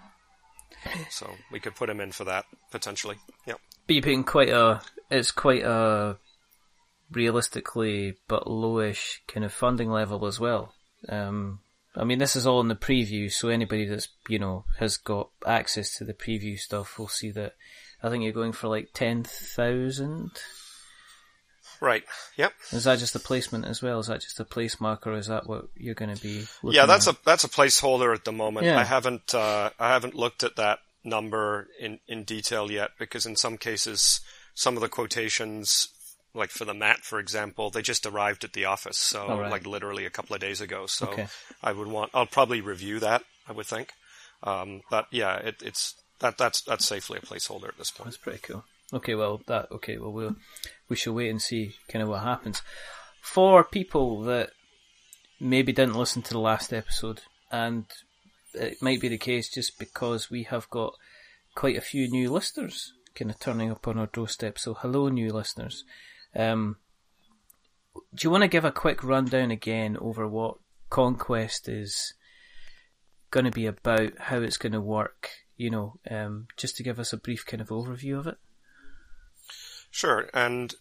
[1.10, 3.16] So we could put him in for that potentially.
[3.46, 3.58] Yep.
[3.88, 6.18] beeping quite a it's quite a
[7.10, 10.74] realistically but lowish kind of funding level as well.
[11.08, 11.60] Um,
[11.98, 15.30] I mean, this is all in the preview, so anybody that's you know has got
[15.46, 17.54] access to the preview stuff will see that.
[18.02, 20.30] I think you're going for like ten thousand.
[21.80, 22.02] Right.
[22.36, 22.52] Yep.
[22.72, 24.00] Is that just a placement as well?
[24.00, 25.12] Is that just a place marker?
[25.12, 26.44] Or is that what you're going to be?
[26.62, 27.14] Looking Yeah, that's at?
[27.14, 28.66] a that's a placeholder at the moment.
[28.66, 28.78] Yeah.
[28.78, 33.36] I haven't uh, I haven't looked at that number in in detail yet because in
[33.36, 34.20] some cases
[34.54, 35.88] some of the quotations
[36.38, 39.50] like for the mat for example they just arrived at the office so Oh, right.
[39.50, 41.26] like literally a couple of days ago so Okay.
[41.62, 43.90] I would want I'll probably review that I would think
[44.42, 48.16] um, but yeah it, it's that that's that's safely a placeholder at this point That's
[48.16, 48.64] pretty cool.
[48.92, 50.36] Okay, well that okay, well we'll
[50.88, 52.62] we shall wait and see kind of what happens.
[53.20, 54.50] For people that
[55.38, 57.20] maybe didn't listen to the last episode,
[57.52, 57.84] and
[58.54, 60.94] it might be the case just because we have got
[61.54, 64.58] quite a few new listeners kind of turning up on our doorstep.
[64.58, 65.84] So hello, new listeners.
[66.34, 66.76] Um,
[68.14, 70.56] do you want to give a quick rundown again over what
[70.90, 72.14] Conquest is
[73.30, 75.30] going to be about, how it's going to work?
[75.56, 78.36] You know, um, just to give us a brief kind of overview of it.
[79.90, 80.74] Sure, and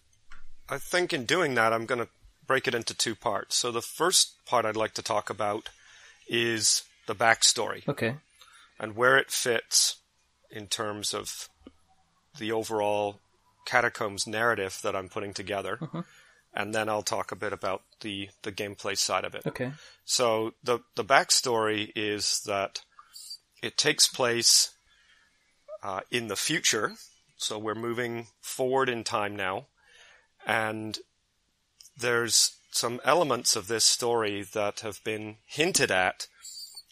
[0.68, 2.08] I think in doing that, I'm going to
[2.46, 3.56] break it into two parts.
[3.56, 5.70] So the first part I'd like to talk about
[6.28, 8.16] is the backstory Okay.
[8.78, 9.96] and where it fits
[10.50, 11.48] in terms of
[12.38, 13.18] the overall
[13.68, 15.78] catacombs narrative that I'm putting together.
[16.54, 19.46] And then I'll talk a bit about the, the gameplay side of it.
[19.46, 19.72] Okay.
[20.04, 22.80] So the the backstory is that
[23.62, 24.70] it takes place
[25.82, 26.92] uh, in the future.
[27.36, 29.66] So we're moving forward in time now,
[30.46, 30.98] and
[32.00, 36.26] there's some elements of this story that have been hinted at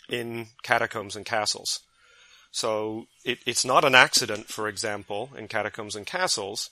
[0.09, 1.81] in catacombs and castles.
[2.57, 6.71] So it, it's not an accident, for example, in catacombs and castles,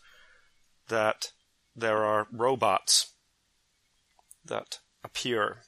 [0.88, 1.33] that
[1.77, 3.12] there are robots
[4.47, 5.59] that appear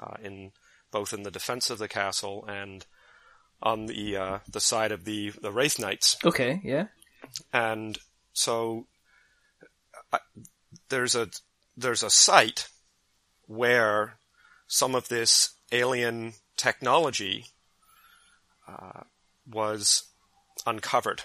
[0.00, 0.52] uh, in
[0.90, 2.86] both in the defense of the castle and
[3.62, 6.16] on the uh, the side of the the wraith knights.
[6.24, 6.58] Okay.
[6.64, 6.86] Yeah.
[7.52, 7.98] And
[8.32, 8.86] so
[10.10, 10.20] I,
[10.88, 11.28] there's a
[11.76, 12.68] there's a site
[13.42, 14.20] where
[14.66, 17.44] some of this alien technology
[18.66, 19.02] uh,
[19.48, 20.04] was
[20.66, 21.22] uncovered.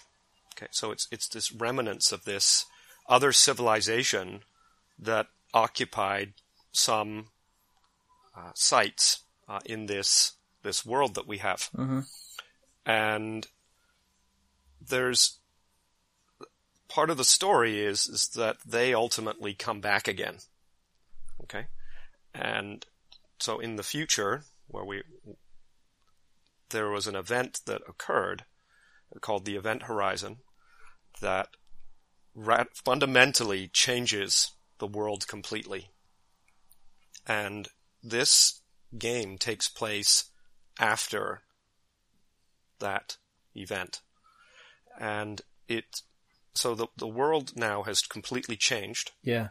[0.55, 2.65] Okay, so it's it's this remnants of this
[3.09, 4.41] other civilization
[4.99, 6.33] that occupied
[6.71, 7.27] some
[8.37, 12.01] uh, sites uh, in this this world that we have, Mm-hmm.
[12.85, 13.47] and
[14.79, 15.39] there's
[16.87, 20.37] part of the story is is that they ultimately come back again.
[21.43, 21.65] Okay,
[22.33, 22.85] and
[23.39, 25.01] so in the future, where we
[26.71, 28.45] there was an event that occurred
[29.21, 30.37] called the Event Horizon
[31.19, 31.49] that
[32.33, 35.89] ra- fundamentally changes the world completely.
[37.27, 37.67] And
[38.01, 38.61] this
[38.97, 40.25] game takes place
[40.79, 41.41] after
[42.79, 43.17] that
[43.55, 44.01] event.
[44.99, 46.01] And it,
[46.53, 49.49] so the, the world now has completely changed Yeah.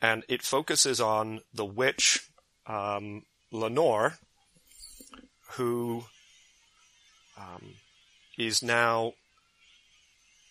[0.00, 2.30] and it focuses on the witch
[2.66, 4.14] um, Lenore,
[5.52, 6.04] who
[7.36, 7.74] um,
[8.36, 9.14] is now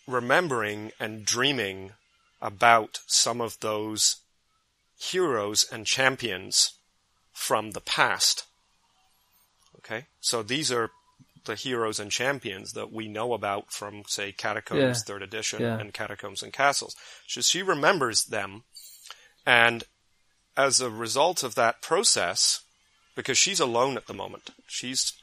[0.06, 1.92] remembering and dreaming
[2.40, 4.16] about some of those
[4.98, 6.74] heroes and champions
[7.32, 8.44] from the past.
[9.78, 10.90] Okay, so these are
[11.44, 14.92] the heroes and champions that we know about from, say, Catacombs Yeah.
[14.94, 15.78] Third Edition Yeah.
[15.78, 16.94] and Catacombs and Castles.
[17.26, 18.62] So she remembers them,
[19.44, 19.82] and
[20.56, 22.60] as a result of that process,
[23.16, 25.14] because she's alone at the moment, she's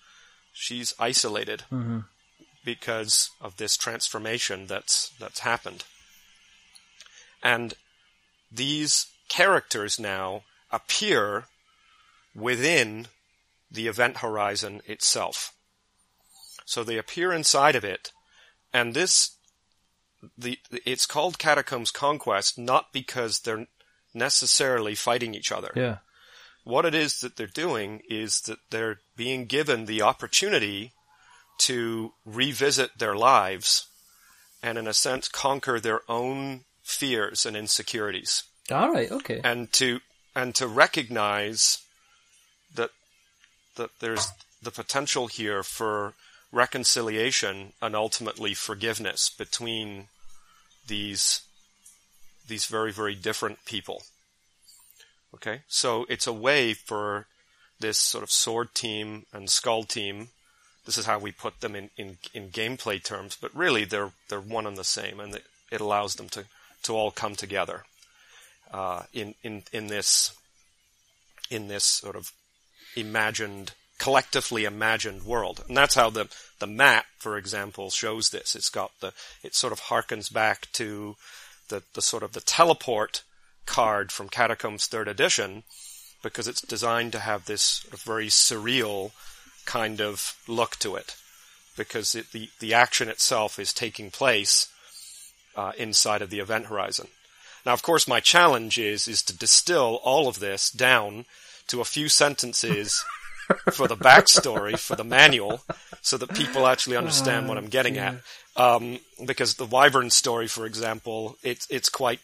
[0.53, 1.99] she's isolated Mm-hmm.
[2.65, 5.83] because of this transformation that's that's happened.
[7.41, 7.73] And
[8.51, 11.45] these characters now appear
[12.35, 13.07] within
[13.71, 15.53] the event horizon itself.
[16.65, 18.11] So they appear inside of it,
[18.73, 19.31] and this
[20.37, 23.67] the it's called Catacombs Conquest not because they're
[24.13, 25.97] necessarily fighting each other Yeah.
[26.69, 30.91] What it is that they're doing is that they're being given the opportunity
[31.57, 33.87] to revisit their lives
[34.61, 39.11] and in a sense conquer their own fears and insecurities All right.
[39.11, 39.41] Okay.
[39.43, 39.99] and to
[40.35, 41.79] and to recognize
[42.75, 42.91] that
[43.75, 44.27] that there's
[44.61, 46.13] the potential here for
[46.51, 50.07] reconciliation and ultimately forgiveness between
[50.87, 51.41] these
[52.47, 54.03] these very very different people
[55.35, 55.61] okay?
[55.67, 57.27] So it's a way for
[57.79, 60.29] this sort of sword team and skull team
[60.85, 64.41] this is how we put them in, in, in gameplay terms but really they're they're
[64.41, 65.39] one and the same and
[65.71, 66.43] it, allows them to
[66.83, 67.83] to all come together
[68.73, 70.33] uh, in in in this
[71.49, 72.31] in this sort of
[72.95, 75.63] imagined collectively imagined world.
[75.67, 76.27] And that's how the
[76.59, 78.55] the map for example shows this.
[78.55, 79.13] It's got the
[79.43, 81.15] it sort of harkens back to
[81.69, 83.23] the the sort of the teleport
[83.65, 85.63] card from catacombs third edition
[86.21, 89.11] because it's designed to have this very surreal
[89.65, 91.15] kind of look to it
[91.77, 94.67] because it, the the action itself is taking place
[95.55, 97.07] uh, inside of the event horizon
[97.65, 101.25] now, of course, my challenge is is to distill all of this down
[101.67, 103.03] to a few sentences
[103.71, 105.61] for the backstory for the manual,
[106.01, 108.15] so that people actually understand what I'm getting at.
[108.55, 112.19] Um, because the Wyvern story, for example, it's it's quite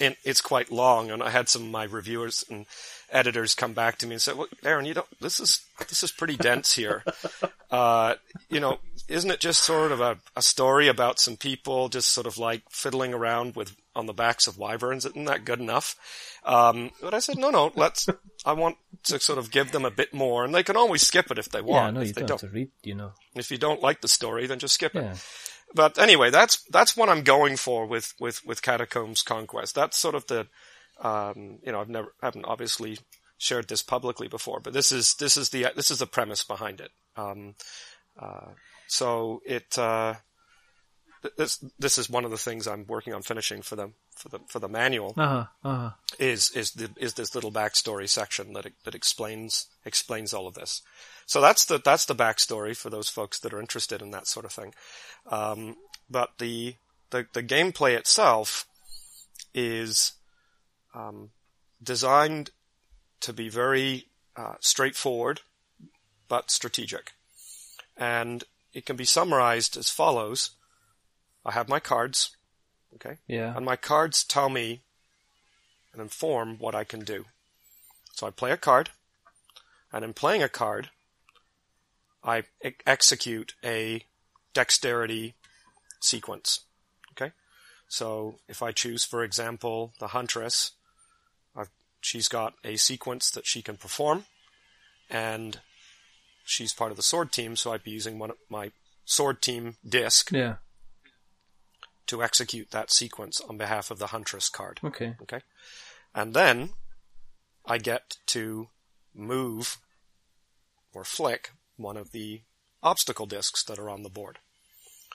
[0.00, 2.66] it's quite long, and I had some of my reviewers and
[3.10, 5.06] editors come back to me and say, "Well, Aaron, you don't.
[5.20, 7.04] This is this is pretty dense here.
[7.70, 8.14] Uh,
[8.50, 12.24] you know, isn't it just sort of a, a story about some people just sort
[12.24, 15.04] of like fiddling around with on the backs of wyverns?
[15.04, 15.96] Isn't that good enough?"
[16.44, 17.72] Um, but I said, "No, no.
[17.74, 18.06] Let's.
[18.46, 21.32] I want to sort of give them a bit more, and they can always skip
[21.32, 21.64] it if they Yeah.
[21.64, 21.94] want.
[21.94, 22.70] No, if you they don't don't, have to read.
[22.84, 23.12] You know.
[23.34, 25.02] if you don't like the story, then just skip it."
[25.74, 29.74] But anyway, that's that's what I'm going for with with with Catacombs Conquest.
[29.74, 30.46] That's sort of the,
[31.00, 32.98] um, you know, I've never haven't obviously
[33.38, 36.80] shared this publicly before, but this is this is the this is the premise behind
[36.80, 36.92] it.
[37.16, 37.54] Um,
[38.18, 38.52] uh,
[38.86, 40.14] so it uh,
[41.36, 44.38] this this is one of the things I'm working on finishing for them for the
[44.46, 45.46] for the manual Uh huh.
[45.64, 45.90] Uh huh.
[46.18, 50.82] is is the is this little backstory section that that explains explains all of this.
[51.26, 54.44] So that's the that's the backstory for those folks that are interested in that sort
[54.44, 54.74] of thing.
[55.30, 55.76] Um,
[56.08, 56.76] but the
[57.10, 58.66] the the gameplay itself
[59.54, 60.12] is
[60.94, 61.30] um,
[61.82, 62.50] designed
[63.20, 64.06] to be very
[64.36, 65.40] uh, straightforward
[66.28, 67.12] but strategic,
[67.96, 70.50] and it can be summarized as follows:
[71.44, 72.36] I have my cards,
[72.94, 73.56] okay, Yeah.
[73.56, 74.82] and my cards tell me
[75.92, 77.26] and inform what I can do.
[78.12, 78.90] So I play a card,
[79.92, 80.90] and in playing a card,
[82.24, 82.44] I
[82.86, 84.02] execute a
[84.54, 85.34] dexterity
[86.00, 86.60] sequence.
[87.12, 87.32] Okay?
[87.88, 90.72] So if I choose, for example, the Huntress,
[91.54, 94.24] I've, she's got a sequence that she can perform,
[95.10, 95.60] and
[96.44, 98.72] she's part of the sword team, so I'd be using one of my
[99.04, 100.56] sword team disc Yeah.
[102.06, 104.80] to execute that sequence on behalf of the Huntress card.
[104.82, 105.14] Okay.
[105.22, 105.40] Okay.
[106.14, 106.70] And then
[107.66, 108.68] I get to
[109.14, 109.78] move
[110.94, 112.42] or flick one of the
[112.82, 114.38] obstacle discs that are on the board.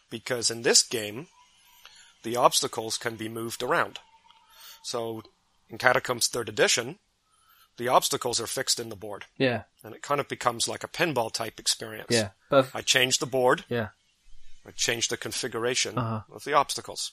[0.10, 1.28] Because in this game,
[2.24, 4.00] the obstacles can be moved around.
[4.84, 5.24] So
[5.70, 7.00] in Catacombs 3rd edition,
[7.78, 9.26] the obstacles are fixed in the board.
[9.38, 9.64] Yeah.
[9.84, 12.08] And it kind of becomes like a pinball type experience.
[12.10, 12.30] Yeah.
[12.74, 13.90] I change the board, yeah.
[14.66, 16.22] I change the configuration Uh-huh.
[16.34, 17.12] of the obstacles.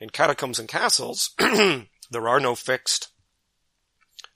[0.00, 3.08] In Catacombs and Castles, there are no fixed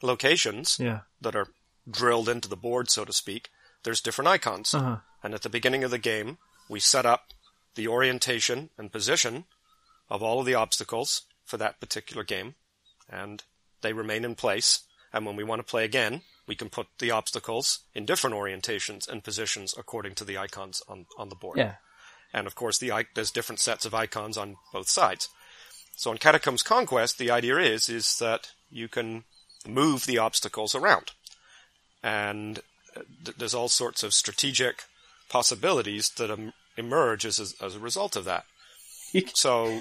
[0.03, 1.01] locations Yeah.
[1.21, 1.49] that are
[1.91, 3.51] drilled into the board, so to speak.
[3.85, 4.75] There's different icons.
[4.75, 4.97] Uh-huh.
[5.23, 7.33] And at the beginning of the game, we set up
[7.75, 9.45] the orientation and position
[10.11, 12.55] of all of the obstacles for that particular game,
[13.09, 13.43] and
[13.83, 14.81] they remain in place.
[15.13, 19.09] And when we want to play again, we can put the obstacles in different orientations
[19.09, 21.59] and positions according to the icons on, on the board.
[21.59, 21.75] Yeah.
[22.33, 25.29] And of course, the there's different sets of icons on both sides.
[25.97, 29.25] So in Catacombs Conquest, the idea is is that you can
[29.67, 31.13] move the obstacles around,
[32.03, 32.61] and
[33.39, 34.85] there's all sorts of strategic
[35.29, 38.45] possibilities that em- emerge as a, as a result of that.
[39.13, 39.81] Can, So I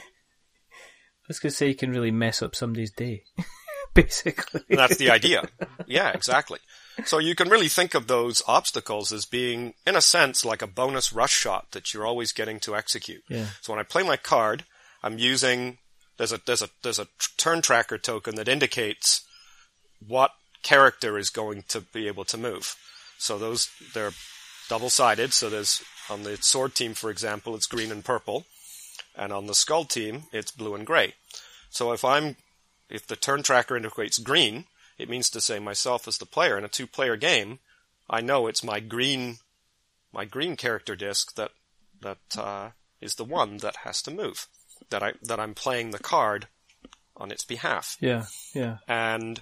[1.27, 3.23] was going to say you can really mess up somebody's day.
[3.93, 4.61] Basically.
[4.69, 5.43] that's the idea.
[5.85, 6.59] Yeah, exactly.
[7.05, 10.67] So you can really think of those obstacles as being, in a sense, like a
[10.67, 13.21] bonus rush shot that you're always getting to execute.
[13.29, 13.47] Yeah.
[13.61, 14.63] So when I play my card,
[15.03, 15.77] I'm using
[16.17, 19.25] there's a there's a there's a turn tracker token that indicates
[19.99, 20.31] what
[20.63, 22.75] character is going to be able to move.
[23.17, 24.11] So those they're
[24.69, 25.33] double sided.
[25.33, 28.45] So there's on the sword team, for example, it's green and purple,
[29.15, 31.13] and on the skull team, it's blue and gray.
[31.69, 32.35] So if I'm
[32.89, 34.65] if the turn tracker indicates green,
[34.97, 37.59] it means to say myself as the player in a two player game,
[38.09, 39.37] I know it's my green
[40.11, 41.51] my green character disc that
[42.01, 42.69] that uh,
[43.01, 44.47] is the one that has to move.
[44.89, 46.47] That I that I'm playing the card
[47.17, 47.97] on its behalf.
[47.99, 48.25] Yeah.
[48.53, 48.77] Yeah.
[48.87, 49.41] And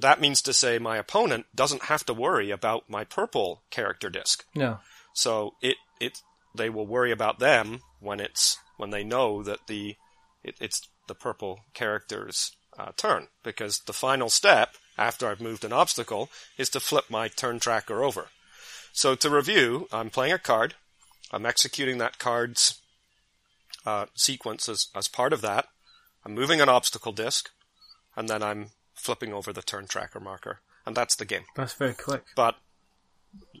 [0.00, 4.44] that means to say my opponent doesn't have to worry about my purple character disc.
[4.54, 4.78] No.
[5.14, 6.22] So it it
[6.54, 9.96] they will worry about them when it's when they know that the
[10.42, 15.72] it, it's the purple character's uh, turn because the final step after I've moved an
[15.72, 18.28] obstacle is to flip my turn tracker over.
[18.92, 20.74] So to review, I'm playing a card.
[21.32, 22.80] I'm executing that card's
[23.86, 25.66] uh, sequence as, as part of that.
[26.24, 27.50] I'm moving an obstacle disc,
[28.16, 31.94] and then I'm flipping over the turn tracker marker, and that's the game That's very
[31.94, 32.24] quick.
[32.36, 32.56] but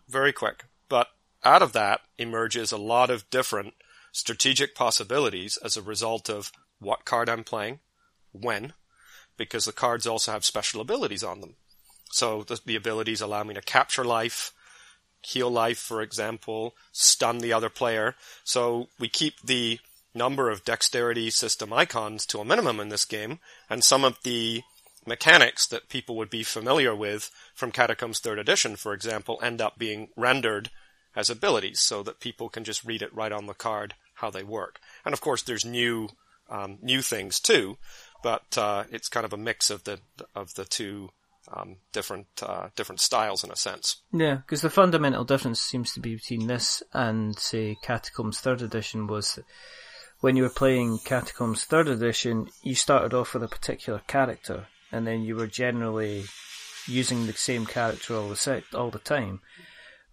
[0.08, 0.64] very quick.
[0.88, 1.08] But
[1.44, 3.74] out of that emerges a lot of different
[4.12, 6.50] strategic possibilities as a result of
[6.80, 7.78] what card I'm playing,
[8.32, 8.72] when,
[9.36, 11.54] because the cards also have special abilities on them.
[12.12, 14.52] So the, the abilities allow me to capture life,
[15.22, 18.16] heal life, for example, stun the other player.
[18.42, 19.78] So we keep the
[20.12, 24.62] number of dexterity system icons to a minimum in this game, and some of the
[25.10, 29.76] mechanics that people would be familiar with from Catacombs 3rd Edition, for example, end up
[29.76, 30.70] being rendered
[31.16, 34.44] as abilities so that people can just read it right on the card how they
[34.44, 34.78] work.
[35.04, 36.08] And of course, there's new
[36.48, 37.76] um, new things too,
[38.22, 40.00] but uh, it's kind of a mix of the
[40.34, 41.10] of the two
[41.52, 44.02] um, different uh, different styles in a sense.
[44.12, 49.06] Yeah, because the fundamental difference seems to be between this and, say, Catacombs 3rd Edition
[49.06, 49.44] was that
[50.20, 55.06] when you were playing Catacombs 3rd Edition, you started off with a particular character, and
[55.06, 56.24] then you were generally
[56.86, 59.40] using the same character all the se- all the time.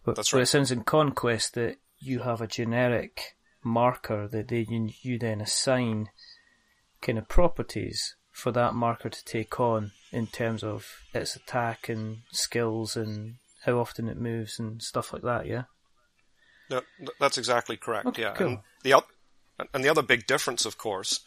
[0.04, 4.66] But, That's but it sounds in Conquest that you have a generic marker that they,
[4.70, 6.10] you, you then assign
[7.02, 12.20] kind of properties for that marker to take on in terms of its attack and
[12.32, 15.46] skills and how often it moves and stuff like that.
[15.46, 15.64] Yeah.
[16.70, 16.82] No,
[17.20, 18.06] that's exactly correct.
[18.08, 18.48] Okay, yeah, cool.
[18.48, 19.04] and the
[19.74, 21.22] and the other big difference, of course,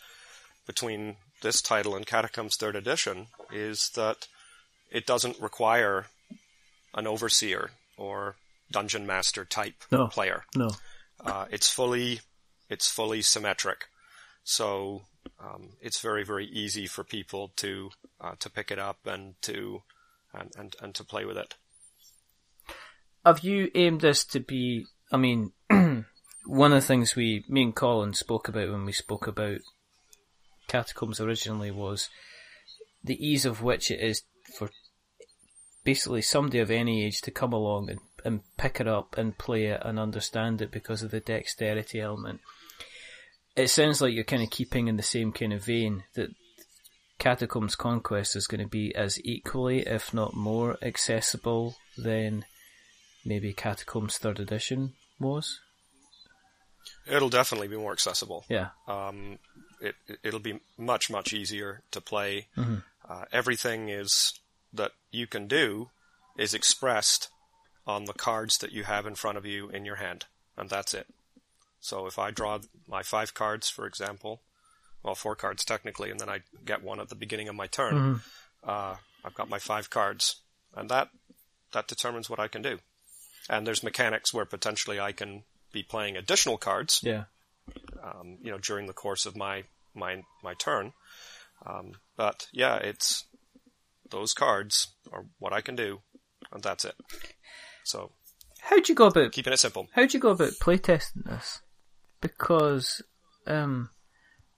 [0.67, 4.27] between this title in Catacombs Third Edition is that
[4.91, 6.07] it doesn't require
[6.95, 8.37] an overseer or
[8.71, 10.07] dungeon master type No.
[10.09, 10.45] player.
[10.55, 10.71] No.
[11.25, 12.21] Uh, it's fully
[12.69, 13.89] it's fully symmetric,
[14.45, 15.03] so
[15.39, 19.83] um, it's very very easy for people to uh, to pick it up and to
[20.33, 21.55] and, and and to play with it.
[23.27, 24.87] Have you aimed this to be?
[25.13, 25.53] I mean,
[26.47, 29.59] one of the things we, me and Colin spoke about when we spoke about
[30.71, 32.09] Catacombs originally was
[33.03, 34.23] the ease of which it is
[34.57, 34.71] for
[35.83, 39.65] basically somebody of any age to come along and, and pick it up and play
[39.65, 42.41] it and understand it because of the dexterity element.
[43.57, 46.29] It sounds like you're kind of keeping in the same kind of vein that
[47.19, 52.45] Catacombs Conquest is going to be as equally, if not more, accessible than
[53.25, 55.59] maybe Catacombs Third Edition was.
[57.09, 58.45] It'll definitely be more accessible.
[58.49, 58.69] Yeah.
[58.87, 59.41] Um,
[59.81, 62.47] it, it'll be much, much easier to play.
[62.57, 62.77] Mm-hmm.
[63.09, 64.35] Uh, everything is
[64.73, 65.91] that you can do
[66.37, 67.29] is expressed
[67.87, 70.27] on the cards that you have in front of you in your hand,
[70.57, 71.07] and that's it.
[71.81, 74.43] So if I draw my five cards, for example,
[75.03, 77.95] well, four cards technically, and then I get one at the beginning of my turn,
[77.95, 78.71] Mm-hmm.
[78.71, 80.37] uh, I've got my five cards,
[80.77, 81.09] and that
[81.73, 82.79] that determines what I can do.
[83.49, 87.25] And there's mechanics where potentially I can be playing additional cards Yeah.
[88.03, 90.93] Um, you know, during the course of my my my turn.
[91.67, 93.27] Um, but yeah, it's
[94.11, 96.01] those cards are what I can do,
[96.53, 96.95] and that's it.
[97.85, 98.13] So
[98.63, 99.89] How'd you go about keeping it simple.
[99.93, 101.61] How'd you go about playtesting this?
[102.21, 103.03] Because,
[103.47, 103.91] um,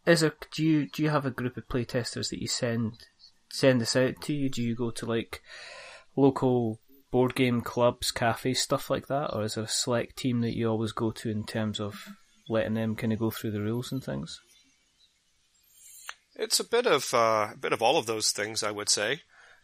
[0.04, 3.06] is there, do you do you have a group of playtesters that you send
[3.50, 4.48] send this out to you?
[4.48, 5.42] Do you go to like
[6.16, 6.80] local
[7.10, 10.68] board game clubs, cafes, stuff like that, or is there a select team that you
[10.68, 12.08] always go to in terms of
[12.52, 14.40] letting them kind of go through the rules and things?
[16.36, 19.20] It's a bit of uh, a bit of all of those things, I would say.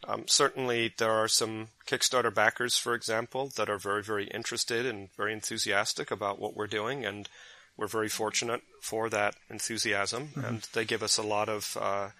[0.07, 5.09] Um, certainly, there are some Kickstarter backers, for example, that are very, very interested and
[5.16, 7.28] very enthusiastic about what we're doing, and
[7.76, 10.30] we're very fortunate for that enthusiasm.
[10.36, 12.11] And they give us a lot of uh,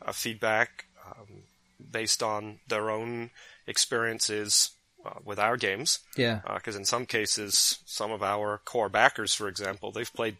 [0.00, 1.42] uh, feedback um,
[1.90, 3.30] based on their own
[3.66, 4.70] experiences
[5.08, 6.00] uh, with our games.
[6.16, 6.40] Yeah.
[6.54, 10.36] Because in some cases, some of our core backers, for example, they've played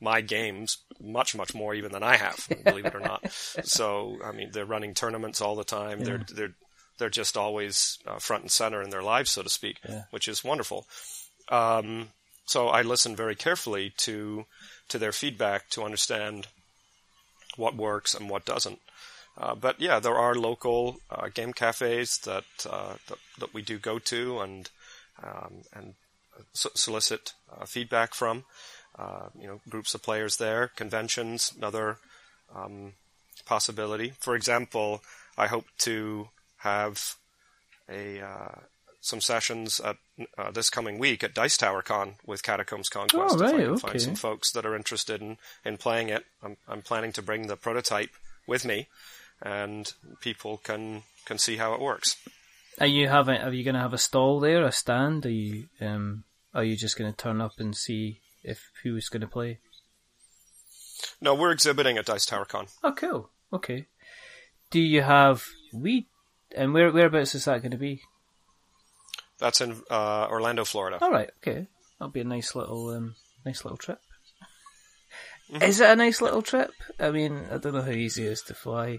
[0.00, 3.30] my games much, much more even than I have, believe it or not.
[3.64, 6.00] So, I mean, they're running tournaments all the time.
[6.04, 6.54] They're they're
[6.98, 10.04] they're just always uh, front and center in their lives, so to speak, Yeah.
[10.10, 10.86] which is wonderful.
[11.50, 12.08] Um,
[12.46, 14.46] so I listen very carefully to
[14.88, 16.46] to their feedback to understand
[17.56, 18.78] what works and what doesn't.
[19.38, 23.78] Uh, but yeah, there are local uh, game cafes that, uh, that that we do
[23.78, 24.70] go to and
[25.22, 25.94] um, and
[26.52, 28.44] so- solicit uh, feedback from.
[28.98, 31.98] Uh, you know, groups of players there, conventions, another
[32.54, 32.94] um,
[33.44, 34.14] possibility.
[34.18, 35.02] For example,
[35.36, 36.28] I hope to
[36.58, 37.16] have
[37.90, 38.54] a uh,
[39.06, 39.96] some sessions at
[40.36, 43.36] uh, this coming week at Dice Tower Con with Catacombs Conquest.
[43.38, 46.24] Oh, if I right, can find some folks that are interested in, in playing it.
[46.42, 48.10] I'm, I'm planning to bring the prototype
[48.46, 48.88] with me,
[49.42, 52.16] and people can can see how it works.
[52.80, 53.40] Are you having?
[53.40, 55.26] Are you going to have a stall there, a stand?
[55.26, 55.68] Are you?
[55.80, 56.24] Um,
[56.54, 59.58] are you just going to turn up and see if who's going to play?
[61.20, 62.66] No, we're exhibiting at Dice Tower Con.
[62.82, 63.30] Oh, cool.
[63.52, 63.86] Okay.
[64.70, 66.06] Do you have we?
[66.54, 68.02] And where whereabouts is that going to be?
[69.38, 70.98] That's in uh, Orlando, Florida.
[71.00, 71.30] All right.
[71.42, 71.66] Okay.
[71.98, 73.14] That'll be a nice little um,
[73.44, 74.00] nice little trip.
[75.62, 76.72] Is it a nice little trip?
[76.98, 78.98] I mean, I don't know how easy it is to fly.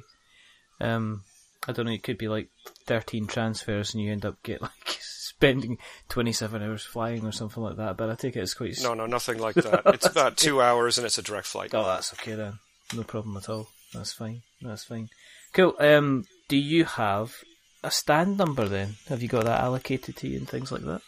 [0.79, 1.23] Um,
[1.67, 1.91] I don't know.
[1.91, 2.49] It could be like
[2.85, 5.77] thirteen transfers, and you end up get like spending
[6.09, 7.97] twenty seven hours flying or something like that.
[7.97, 8.77] But I take it it's quite.
[8.81, 9.81] No, no, nothing like that.
[9.87, 11.73] It's about two hours and it's a direct flight.
[11.73, 12.59] Oh, that's okay then.
[12.95, 13.67] No problem at all.
[13.93, 14.43] That's fine.
[14.61, 15.09] That's fine.
[15.53, 15.75] Cool.
[15.79, 17.35] Um, do you have
[17.83, 18.95] a stand number then?
[19.09, 21.01] Have you got that allocated to you and things like that?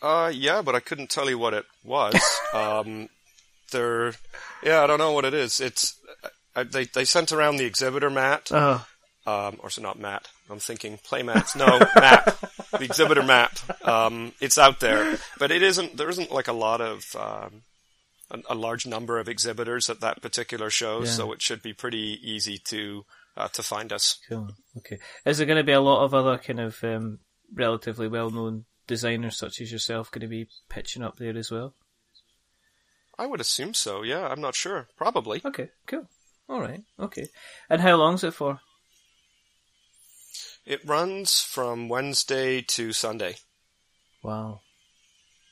[0.00, 2.14] Uh, yeah, but I couldn't tell you what it was.
[2.54, 3.08] um,
[3.70, 4.12] they're,
[4.62, 5.60] yeah, I don't know what it is.
[5.60, 5.96] It's,
[6.56, 8.84] uh, they, they sent around the exhibitor mat, Oh,
[9.26, 10.28] um, or so not mat.
[10.50, 11.54] I'm thinking play mats.
[11.56, 12.36] No, map.
[12.72, 13.52] The exhibitor map.
[13.86, 17.62] Um, it's out there, but it isn't, there isn't like a lot of, um,
[18.30, 21.10] a, a large number of exhibitors at that particular show, Yeah.
[21.10, 23.04] so it should be pretty easy to,
[23.36, 24.18] uh, to find us.
[24.28, 24.48] cool.
[24.78, 24.98] Okay.
[25.24, 27.20] Is there going to be a lot of other kind of um,
[27.54, 31.74] relatively well-known designers such as yourself going to be pitching up there as well?
[33.18, 34.88] I would assume so, yeah, I'm not sure.
[34.96, 35.40] Probably.
[35.44, 35.68] Okay.
[35.86, 36.08] Cool.
[36.52, 36.82] All right.
[37.00, 37.28] Okay.
[37.70, 38.60] And how long's it for?
[40.66, 43.36] It runs from Wednesday to Sunday.
[44.22, 44.60] Wow.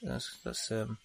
[0.03, 0.99] That's that's um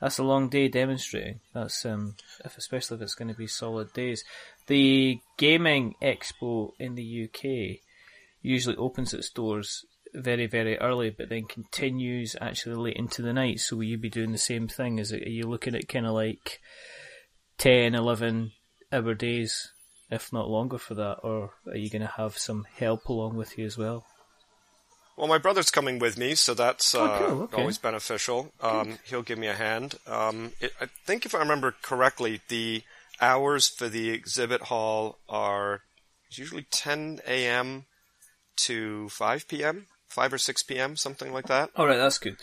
[0.00, 1.40] that's a long day demonstrating.
[1.52, 2.14] That's um
[2.44, 4.22] if especially if it's going to be solid days.
[4.68, 7.80] The gaming expo in the UK
[8.42, 9.84] usually opens its doors
[10.14, 13.58] very very early, but then continues actually late into the night.
[13.58, 15.00] So will you be doing the same thing?
[15.00, 16.60] Is it are you looking at kind of like
[17.58, 18.52] 10, 11
[18.92, 19.72] hour days,
[20.10, 23.56] if not longer for that, or are you going to have some help along with
[23.58, 24.04] you as well?
[25.16, 27.56] Well, my brother's coming with me, so that's uh, Oh, cool, okay.
[27.60, 28.52] always beneficial.
[28.60, 29.96] Um, he'll give me a hand.
[30.06, 32.82] Um, it, I think if I remember correctly, the
[33.20, 35.82] hours for the exhibit hall are
[36.30, 37.84] usually 10 a.m.
[38.64, 41.70] to 5 p.m., 5 or 6 p.m., something like that.
[41.76, 42.36] All right, that's good.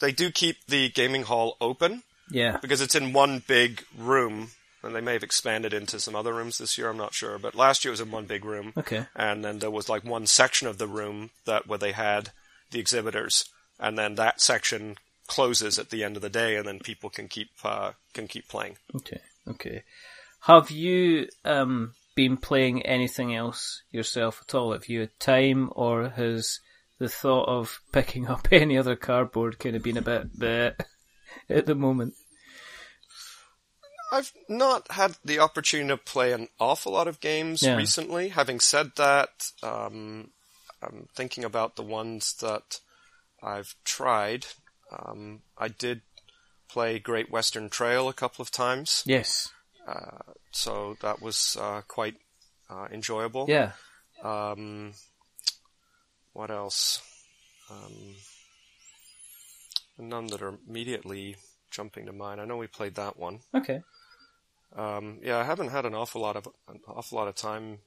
[0.00, 2.58] They do keep the gaming hall open Yeah.
[2.60, 4.50] because it's in one big room
[4.86, 6.88] and they may have expanded into some other rooms this year.
[6.88, 9.06] I'm not sure, but last year it was in one big room, Okay.
[9.14, 12.30] and then there was like one section of the room that where they had
[12.70, 13.44] the exhibitors,
[13.78, 17.28] and then that section closes at the end of the day, and then people can
[17.28, 18.76] keep uh, can keep playing.
[18.94, 19.20] Okay.
[19.48, 19.82] Okay.
[20.40, 24.72] Have you um, been playing anything else yourself at all?
[24.72, 26.60] Have you had time, or has
[26.98, 30.74] the thought of picking up any other cardboard kind of been a bit bleh
[31.50, 32.14] at the moment?
[34.16, 37.76] I've not had the opportunity to play an awful lot of games Yeah.
[37.76, 38.28] recently.
[38.30, 40.30] Having said that, um,
[40.82, 42.80] I'm thinking about the ones that
[43.42, 44.46] I've tried.
[44.90, 46.00] Um, I did
[46.68, 49.48] play Great Western Trail a couple of times, Yes.
[50.50, 52.16] so that was uh, quite
[52.70, 53.46] uh, enjoyable.
[53.48, 53.72] Yeah.
[54.22, 54.94] Um,
[56.32, 57.02] what else?
[57.70, 58.14] Um,
[59.98, 61.36] none that are immediately
[61.70, 62.40] jumping to mind.
[62.40, 63.40] I know we played that one.
[63.54, 63.82] Okay.
[64.74, 67.78] Um, yeah, I haven't had an awful lot of an awful lot of time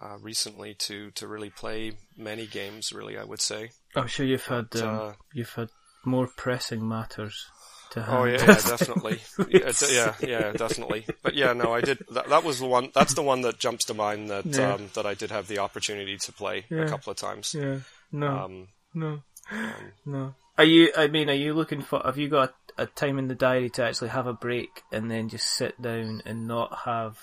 [0.00, 2.92] uh, recently to to really play many games.
[2.92, 3.70] Really, I would say.
[3.94, 5.68] I'm sure you've had But, um, uh, you've had
[6.04, 7.46] more pressing matters
[7.90, 8.28] to Oh handle.
[8.28, 9.20] yeah, yeah definitely.
[9.48, 11.06] yeah, d- yeah, yeah, definitely.
[11.22, 11.98] But yeah, no, I did.
[12.12, 12.90] That, that was the one.
[12.94, 14.74] That's the one that jumps to mind that Yeah.
[14.74, 17.54] um, that I did have the opportunity to play a couple of times.
[17.54, 17.80] yeah.
[18.12, 18.26] No.
[18.44, 19.22] Um, no.
[19.52, 19.74] um,
[20.06, 20.34] No.
[20.58, 20.92] Are you?
[20.96, 22.02] I mean, are you looking for?
[22.04, 25.28] Have you got a time in the diary to actually have a break and then
[25.28, 27.18] just sit down and not have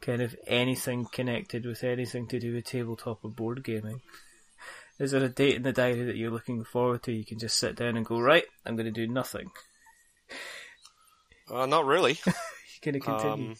[0.00, 4.00] kind of anything connected with anything to do with tabletop or board gaming?
[4.98, 7.12] Is there a date in the diary that you're looking forward to?
[7.12, 9.50] You can just sit down and go, right, I'm going to do nothing.
[11.50, 12.18] uh, not really.
[12.24, 12.34] You're
[12.82, 13.50] going to continue.
[13.50, 13.56] Um,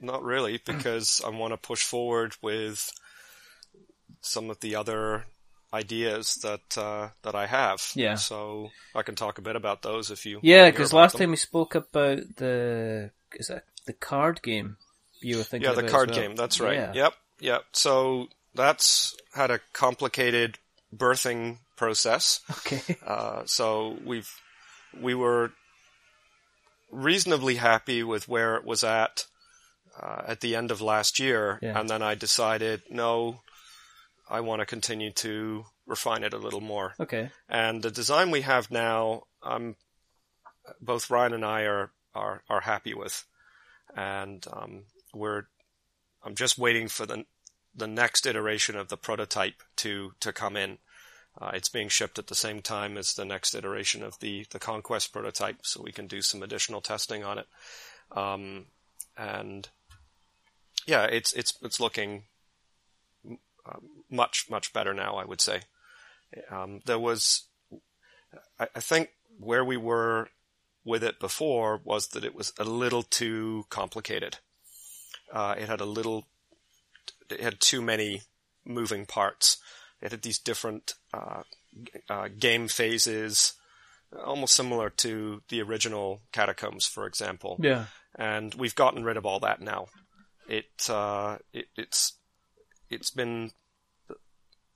[0.00, 2.92] not really, because I want to push forward with
[4.20, 5.24] some of the other
[5.74, 7.80] ideas that uh, that I have.
[7.94, 8.14] Yeah.
[8.16, 10.38] So I can talk a bit about those if you.
[10.42, 11.20] yeah, because last them.
[11.20, 14.76] time we spoke about the is that the card game
[15.20, 16.18] you were thinking Yeah, the card well.
[16.20, 16.36] game.
[16.36, 16.74] That's right.
[16.76, 16.92] Yeah.
[16.94, 17.12] Yep.
[17.40, 17.62] Yep.
[17.72, 20.58] So that's had a complicated
[20.94, 22.40] birthing process.
[22.58, 22.96] Okay.
[23.06, 24.30] Uh, so we've
[25.00, 25.50] we were
[26.90, 29.24] reasonably happy with where it was at
[30.00, 31.78] uh, at the end of last year, Yeah.
[31.78, 33.40] and then I decided no,
[34.28, 36.94] I want to continue to refine it a little more.
[36.98, 37.30] Okay.
[37.48, 39.76] And the design we have now, um,
[40.80, 43.24] both Ryan and I are are are happy with,
[43.94, 45.44] and um, we're
[46.22, 47.26] I'm just waiting for the
[47.74, 50.78] the next iteration of the prototype to to come in.
[51.40, 54.60] Uh, it's being shipped at the same time as the next iteration of the the
[54.60, 57.46] Conquest prototype, so we can do some additional testing on it.
[58.12, 58.66] Um,
[59.18, 59.68] and
[60.86, 62.24] yeah, it's it's it's looking
[64.10, 65.16] much much better now.
[65.16, 65.60] I would say.
[66.50, 67.44] Um, there was,
[68.58, 70.28] I, I think, where we were
[70.84, 74.38] with it before was that it was a little too complicated.
[75.32, 76.26] Uh, it had a little,
[77.30, 78.22] it had too many
[78.64, 79.58] moving parts.
[80.02, 81.44] It had these different uh,
[82.10, 83.54] uh, game phases,
[84.24, 87.86] almost similar to the original Catacombs, for example Yeah.
[88.16, 89.86] and we've gotten rid of all that now.
[90.48, 92.18] It, uh, it it's
[92.94, 93.52] it's been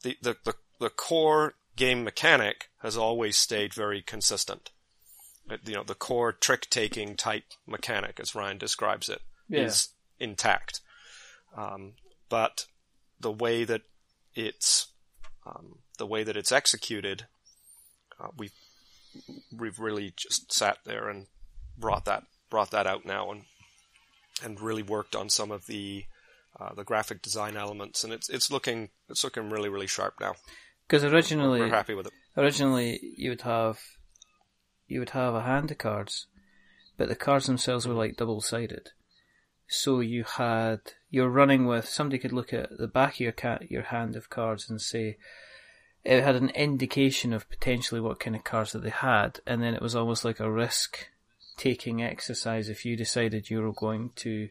[0.02, 4.70] the, the the the core game mechanic has always stayed very consistent.
[5.50, 9.88] It- you know, the core trick taking type mechanic, as Ryan describes it, is
[10.18, 10.26] Yeah.
[10.26, 10.80] intact.
[11.56, 11.94] Um,
[12.28, 12.66] but
[13.20, 13.82] the way that
[14.34, 14.88] it's
[15.46, 17.26] um, the way that it's executed,
[18.20, 18.50] uh, we
[19.50, 21.26] we've really just sat there and
[21.76, 23.44] brought that brought that out now and
[24.42, 26.04] and really worked on some of the
[26.60, 30.34] uh, the graphic design elements and it's it's looking it's looking really really sharp now.
[30.86, 32.12] Because originally, We're happy with it.
[32.36, 33.78] originally you would have
[34.86, 36.26] you would have a hand of cards,
[36.96, 38.90] but the cards themselves were like double sided.
[39.66, 40.80] So you had
[41.10, 44.30] you're running with somebody could look at the back of your cat your hand of
[44.30, 45.18] cards and say
[46.04, 49.74] it had an indication of potentially what kind of cards that they had, and then
[49.74, 51.08] it was almost like a risk
[51.58, 54.48] taking exercise if you decided you were going to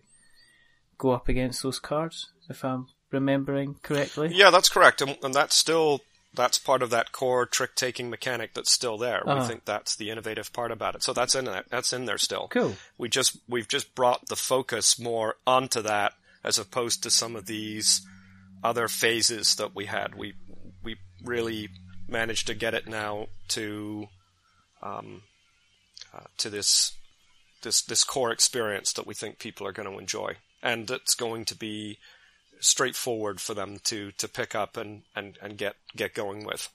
[0.98, 4.32] go up against those cards, if I'm remembering correctly.
[4.34, 6.02] Yeah, that's correct, and, and that's still
[6.34, 9.28] that's part of that core trick taking mechanic that's still there.
[9.28, 9.42] Uh-huh.
[9.42, 11.04] We think that's the innovative part about it.
[11.04, 11.64] So that's in there.
[11.70, 12.48] That's in there still.
[12.50, 12.76] Cool.
[12.98, 17.48] We just we've just brought the focus more onto that as opposed to some of
[17.48, 18.06] these
[18.64, 20.16] other phases that we had.
[20.16, 20.34] We
[20.84, 21.70] we really
[22.08, 24.08] managed to get it now to
[24.82, 25.24] um,
[26.14, 26.94] uh, to this
[27.64, 31.46] this this core experience that we think people are going to enjoy, and it's going
[31.46, 32.00] to be
[32.60, 36.70] straightforward for them to to pick up and and and get get going with.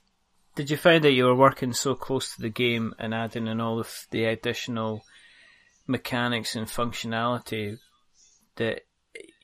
[0.55, 3.59] Did you find that you were working so close to the game and adding in
[3.59, 5.03] all of the additional
[5.87, 7.77] mechanics and functionality
[8.55, 8.81] that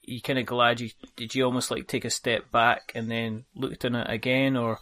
[0.04, 3.46] you kind of glad you did you almost like take a step back and then
[3.56, 4.80] looked on it again, or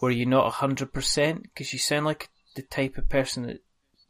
[0.00, 1.42] were you not hundred percent?
[1.42, 3.60] Because you sound like the type of person that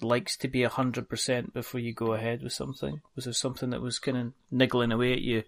[0.01, 3.01] likes to be hundred percent before you go ahead with something.
[3.14, 5.42] Was there something that was kind of niggling away at you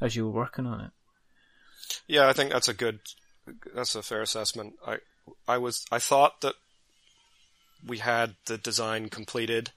[0.00, 0.90] as you were working on it?
[2.06, 3.00] Yeah, I think that's a good,
[3.74, 4.74] that's a fair assessment.
[4.86, 4.98] I,
[5.46, 6.54] I was, I thought that
[7.86, 9.70] we had the design completed.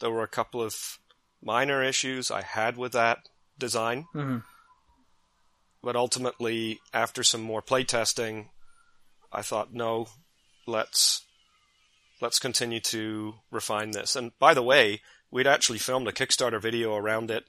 [0.00, 0.98] There were a couple of
[1.42, 4.06] minor issues I had with that design.
[4.14, 4.38] Mm-hmm.
[5.82, 8.48] But ultimately, after some more playtesting,
[9.32, 10.08] I thought, no,
[10.66, 11.22] let's
[12.20, 14.16] let's continue to refine this.
[14.16, 17.44] And by the way, we'd actually filmed a Kickstarter video around it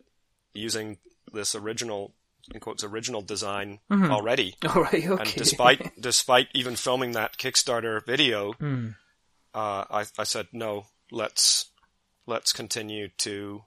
[0.54, 0.98] using
[1.32, 2.14] this original
[2.54, 4.10] in quotes original design Mhm.
[4.10, 4.56] already.
[4.70, 5.22] All right, okay.
[5.22, 8.96] And despite despite even filming that Kickstarter video, Mm.
[9.54, 10.88] uh, I, I said no.
[11.12, 11.72] Let's
[12.26, 13.64] let's continue to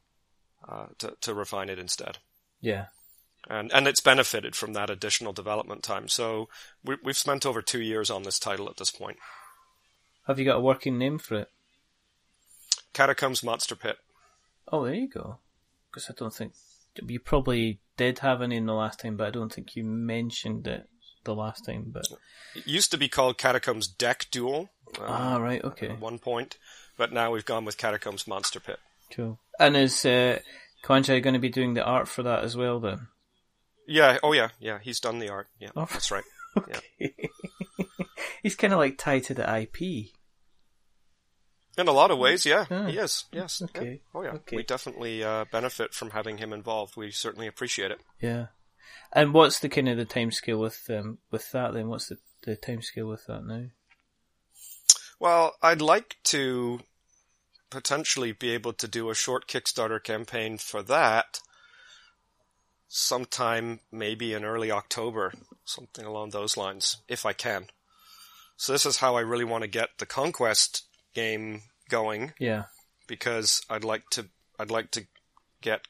[0.68, 2.18] uh, to, to refine it instead.
[2.60, 2.86] yeah,
[3.48, 6.08] And and it's benefited from that additional development time.
[6.08, 6.48] So
[6.84, 9.18] we, we've spent over two years on this title at this point.
[10.26, 11.48] Have you got a working name for it?
[12.92, 13.98] Catacombs Monster Pit.
[14.70, 15.38] Oh, there you go.
[15.90, 16.52] Because I don't think
[17.06, 20.66] you probably did have any in the last time, but I don't think you mentioned
[20.66, 20.88] it
[21.24, 21.86] the last time.
[21.88, 22.06] But
[22.54, 24.70] It used to be called Catacombs Deck Duel.
[24.98, 26.56] uh, ah, right, okay, At one point,
[26.96, 28.78] but now we've gone with Catacombs Monster Pit.
[29.14, 29.38] cool.
[29.58, 30.38] And is uh,
[30.82, 32.80] going to be doing the art for that as well?
[32.80, 33.08] Then
[33.86, 34.18] Yeah.
[34.22, 34.48] Oh yeah.
[34.58, 34.78] Yeah.
[34.82, 35.48] He's done the art.
[35.58, 35.70] Yeah.
[35.76, 35.86] Oh.
[35.90, 36.24] That's right.
[36.56, 37.14] okay.
[38.42, 40.10] He's kind of like tied to the IP.
[41.78, 42.88] In a lot of ways, yeah, Yeah.
[42.88, 43.24] he is.
[43.32, 43.62] Yes.
[43.62, 43.90] Okay.
[43.92, 43.96] Yeah.
[44.14, 44.30] Oh yeah.
[44.32, 44.56] Okay.
[44.56, 46.96] We definitely uh, benefit from having him involved.
[46.96, 48.00] We certainly appreciate it.
[48.20, 48.46] Yeah.
[49.12, 51.88] And what's the kind of the time scale with um with that then?
[51.88, 53.66] What's the the time scale with that now?
[55.18, 56.80] Well, I'd like to
[57.70, 61.40] potentially be able to do a short Kickstarter campaign for that
[62.88, 65.32] sometime maybe in early October,
[65.64, 67.66] something along those lines, if I can.
[68.60, 70.84] So this is how I really want to get the Conquest
[71.14, 72.64] game going Yeah.
[73.06, 74.26] because I'd like to
[74.58, 75.06] I'd like to
[75.62, 75.80] get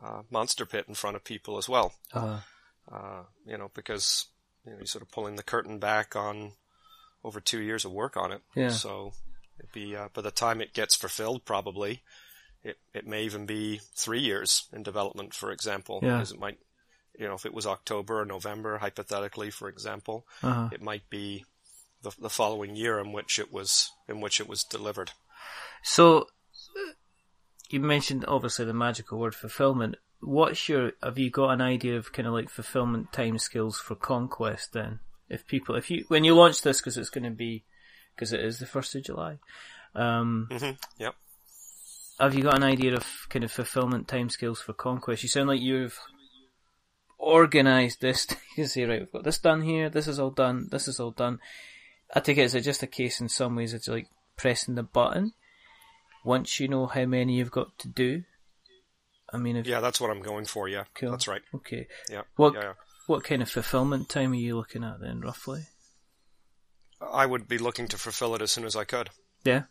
[0.00, 1.92] uh, Monster Pit in front of people as well.
[2.12, 2.38] Uh,
[2.90, 4.26] Uh, you know, because
[4.64, 6.52] you know, you're sort of pulling the curtain back on
[7.24, 8.42] over two years of work on it.
[8.54, 8.68] Yeah.
[8.70, 9.12] So
[9.58, 12.02] it'd be uh, by the time it gets fulfilled, probably
[12.62, 15.98] it it may even be three years in development, for example.
[16.00, 16.18] Yeah.
[16.18, 16.58] Because it might,
[17.18, 21.44] you know, if it was October or November, hypothetically, for example, uh it might be
[22.02, 25.12] the the following year in which it was in which it was delivered.
[25.82, 26.26] So
[27.70, 29.96] you mentioned obviously the magical word fulfillment.
[30.20, 34.72] What's your have you got an idea of kind of like fulfillment timescales for conquest
[34.72, 35.00] then?
[35.28, 37.64] If people if you when you launch this because it's going to be
[38.14, 39.38] because it is the first of July.
[39.94, 41.14] Um, hmm Yep.
[42.20, 45.22] have you got an idea of kind of fulfillment timescales for conquest?
[45.22, 45.98] You sound like you've
[47.18, 48.26] organized this.
[48.56, 49.88] you say, right, we've got this done here.
[49.88, 50.68] This is all done.
[50.70, 51.40] This is all done.
[52.12, 55.32] I take it as just a case in some ways it's like pressing the button.
[56.24, 58.22] Once you know how many you've got to do,
[59.32, 60.68] I mean, if Yeah, that's what I'm going for.
[60.68, 61.10] Yeah, Cool.
[61.10, 61.42] that's right.
[61.54, 62.22] okay, Yeah.
[62.36, 62.72] What- yeah, yeah.
[63.06, 65.64] what kind of fulfillment time are you looking at then, roughly?
[67.00, 69.10] I would be looking to fulfill it as soon as I could.
[69.44, 69.64] Yeah,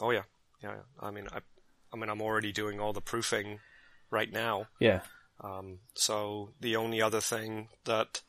[0.00, 0.22] Oh yeah,
[0.62, 0.72] yeah.
[0.76, 0.82] yeah.
[1.00, 1.38] I mean, I,
[1.92, 3.60] I mean, I'm already doing all the proofing
[4.10, 4.66] right now.
[4.80, 5.02] yeah,
[5.40, 8.22] Um, so the only other thing that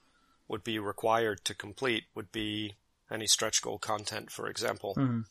[0.48, 2.76] would be required to complete would be
[3.14, 4.96] any stretch goal content, for example.
[4.98, 5.26] Mhm.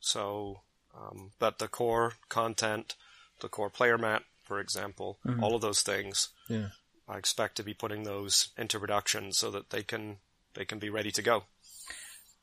[0.00, 0.62] So,
[0.94, 2.94] um, but the core content,
[3.40, 6.70] the core player mat, for example, all of those things, yeah,
[7.08, 10.20] I expect to be putting those into production so that they can
[10.54, 11.44] they can be ready to go.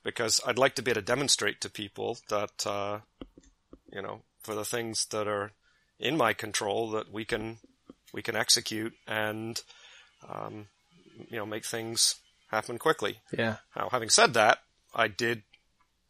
[0.03, 3.01] Because I'd like to be able to demonstrate to people that uh,
[3.91, 5.51] you know for the things that are
[5.99, 7.59] in my control that we can
[8.13, 9.61] we can execute and
[10.29, 10.67] um,
[11.29, 12.15] you know make things
[12.47, 13.17] happen quickly.
[13.37, 14.59] yeah, Now, having said that,
[14.95, 15.43] I did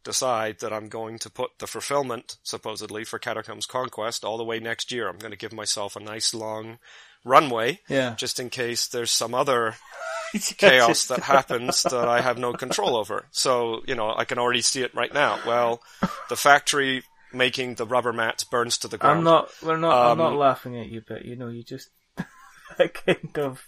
[0.04, 4.60] decide that I'm going to put the fulfillment, supposedly, for Catacombs Conquest all the way
[4.60, 5.10] next year.
[5.10, 6.80] I'm going to give myself a nice long
[7.26, 8.16] runway, yeah.
[8.16, 9.76] just in case there's some other
[10.58, 13.26] chaos that happens that I have no control over.
[13.32, 15.40] So, you know, I can already see it right now.
[15.46, 15.82] Well,
[16.30, 19.20] the factory making the rubber mats burns to the ground.
[19.20, 19.50] I'm not.
[19.62, 19.94] We're not.
[20.06, 21.90] I'm Um, not laughing at you, but you know, you just
[22.78, 23.62] that kind of.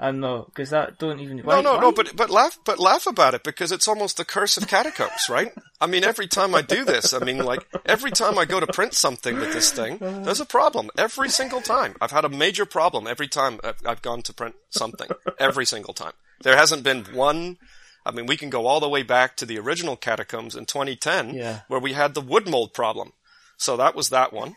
[0.00, 1.36] I'm not because that don't even.
[1.36, 4.56] No, no, no, but but laugh, but laugh about it because it's almost the curse
[4.56, 5.52] of catacombs, right?
[5.80, 8.66] I mean, every time I do this, I mean, like every time I go to
[8.66, 11.94] print something with this thing, there's a problem every single time.
[12.00, 15.08] I've had a major problem every time I've, I've gone to print something.
[15.38, 17.58] Every single time, there hasn't been one.
[18.04, 21.34] I mean, we can go all the way back to the original catacombs in 2010,
[21.34, 21.60] Yeah.
[21.68, 23.12] where we had the wood mold problem.
[23.56, 24.56] So that was that one.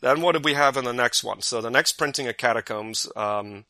[0.00, 1.42] then what did we have in the next one?
[1.42, 3.64] So the next printing of catacombs, um,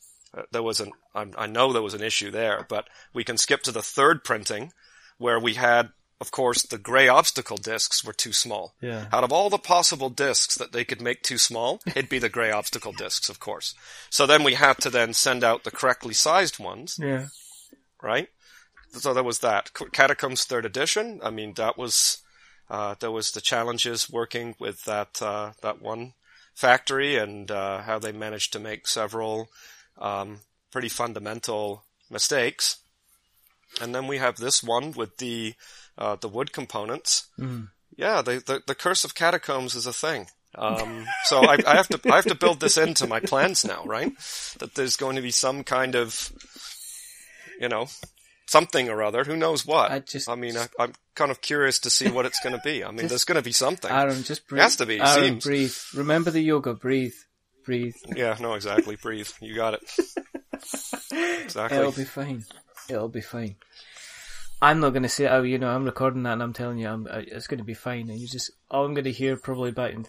[0.53, 3.63] there was an, I, I know there was an issue there, but we can skip
[3.63, 4.73] to the third printing
[5.19, 8.75] where we had, of course, the gray obstacle discs were too small.
[8.81, 9.07] Yeah.
[9.13, 12.29] Out of all the possible discs that they could make too small, it'd be the
[12.29, 13.75] gray obstacle discs, of course.
[14.11, 17.27] So then we had to then send out the correctly sized ones, Yeah.
[18.03, 18.29] right?
[18.93, 19.73] So there was that.
[19.93, 21.21] Catacombs third edition.
[21.23, 22.19] I mean, that was,
[22.71, 26.15] uh, there was the challenges working with that, uh, that one
[26.55, 29.49] factory and, uh, how they managed to make several,
[29.99, 30.41] um,
[30.71, 32.79] pretty fundamental mistakes.
[33.81, 35.55] And then we have this one with the,
[35.99, 37.27] uh, the wood components.
[37.39, 37.69] Mm.
[37.97, 40.27] Yeah, the, the, the curse of catacombs is a thing.
[40.55, 43.85] Um, so I, I have to, I have to build this into my plans now,
[43.85, 44.13] right?
[44.59, 46.33] That there's going to be some kind of,
[47.61, 47.89] you know,
[48.47, 49.25] something or other.
[49.25, 49.91] Who knows what?
[49.91, 52.63] I just- I mean, I, I'm kind of curious to see what it's going to
[52.65, 52.85] be.
[52.85, 53.91] I mean, there's going to be something.
[53.91, 54.63] Aaron, just breathe.
[54.63, 55.45] Has to be, Aaron, seems.
[55.45, 55.77] breathe.
[55.95, 56.73] Remember the yoga.
[56.75, 57.15] Breathe.
[57.67, 57.97] Breathe.
[58.17, 58.97] Yeah, no, exactly.
[58.97, 59.29] Breathe.
[59.41, 59.83] You got it.
[61.43, 61.79] Exactly.
[61.79, 62.45] It'll be fine.
[62.89, 63.57] It'll be fine.
[64.63, 66.89] I'm not going to say, oh, you know, I'm recording that and I'm telling you,
[66.89, 68.09] I'm, uh, it's going to be fine.
[68.09, 70.07] And you just, all I'm going to hear probably about in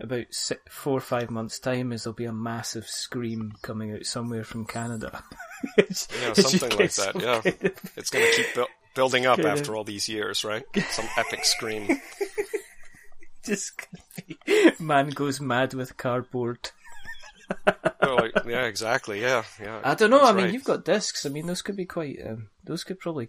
[0.00, 4.04] about six, four or five months' time is there'll be a massive scream coming out
[4.04, 5.22] somewhere from Canada.
[5.78, 7.14] Yeah, something like that.
[7.18, 10.06] Yeah, kind of- it's going to keep bu- building up Kind of- after all these
[10.08, 10.64] years, right?
[10.90, 11.98] Some epic scream.
[13.44, 13.72] just
[14.78, 16.70] man goes mad with cardboard.
[18.02, 19.20] Like, yeah, exactly.
[19.20, 19.80] Yeah, yeah.
[19.84, 20.22] I don't know.
[20.22, 20.52] I mean, right.
[20.54, 21.26] you've got discs.
[21.26, 22.18] I mean, those could be quite.
[22.24, 23.28] Um, those could probably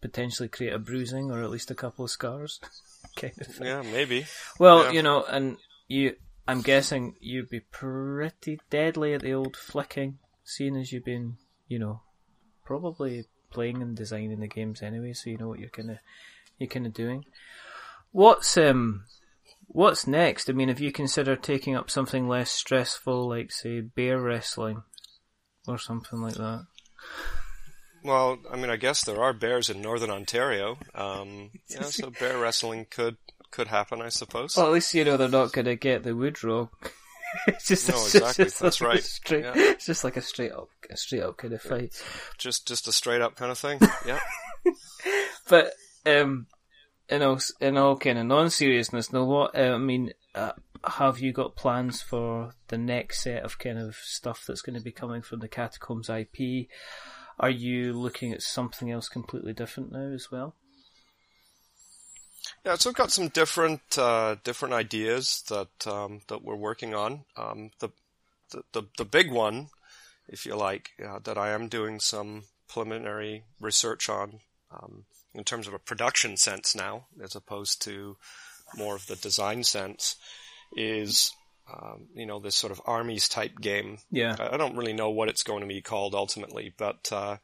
[0.00, 2.60] potentially create a bruising or at least a couple of scars.
[3.16, 3.46] kind of.
[3.46, 3.66] thing.
[3.66, 4.26] Yeah, maybe.
[4.58, 4.90] Well, Yeah.
[4.92, 5.56] you know, and
[5.88, 6.16] you.
[6.48, 11.80] I'm guessing you'd be pretty deadly at the old flicking, seeing as you've been, you
[11.80, 12.02] know,
[12.64, 15.98] probably playing and designing the games anyway, so you know what you're kind of
[16.58, 17.24] you're kind of doing.
[18.12, 19.06] What's um,
[19.76, 20.48] what's next?
[20.48, 24.82] I mean, have you considered taking up something less stressful, like say bear wrestling,
[25.68, 26.64] or something like that?
[28.02, 30.78] Well, I mean, I guess there are bears in northern Ontario.
[30.94, 33.16] Um, yeah, so bear wrestling could
[33.50, 34.56] could happen, I suppose.
[34.56, 36.70] Well, at least you know they're not going to get the wood wrong.
[37.46, 39.52] it's just, No, exactly, just that's like right, straight- yeah.
[39.56, 42.02] It's just like a straight up, a straight up kind of fight.
[42.38, 43.78] Just just a straight up kind of thing.
[44.06, 44.20] Yeah.
[45.48, 45.72] But
[46.06, 46.46] um,
[47.08, 50.52] in all in all kind of non seriousness, now what I mean, uh,
[50.84, 54.82] have you got plans for the next set of kind of stuff that's going to
[54.82, 56.68] be coming from the Catacombs IP?
[57.38, 60.54] Are you looking at something else completely different now as well?
[62.64, 67.24] Yeah, so I've got some different uh, different ideas that um, that we're working on.
[67.36, 67.90] Um, the,
[68.50, 69.68] the the the big one,
[70.28, 74.40] if you like, uh, that I am doing some preliminary research on
[74.72, 75.04] um,
[75.36, 78.16] in terms of a production sense now, as opposed to
[78.76, 80.16] more of the design sense,
[80.74, 81.32] is
[81.72, 83.98] um, you know this sort of armies type game.
[84.10, 87.36] Yeah, I don't really know what it's going to be called ultimately, but uh,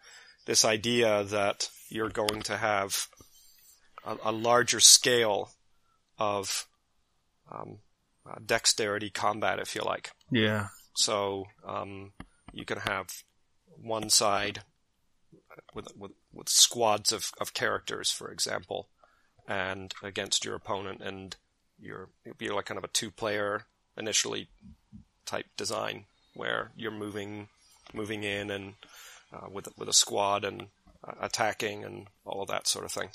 [0.46, 3.06] this idea that you're going to have
[4.04, 5.50] a, a larger scale
[6.18, 6.66] of
[7.50, 7.78] um,
[8.28, 10.10] uh, dexterity combat, if you like.
[10.30, 12.12] yeah, So um,
[12.52, 13.08] you can have
[13.80, 14.62] one side
[15.74, 18.88] with with, with squads of, of characters, for example,
[19.46, 21.36] and against your opponent, and
[21.78, 23.64] you're it'd be like kind of a two player
[23.96, 24.48] initially
[25.26, 26.04] type design
[26.34, 27.48] where you're moving
[27.92, 28.74] moving in and
[29.32, 30.68] uh, with with a squad and
[31.06, 33.08] uh, attacking and all of that sort of thing.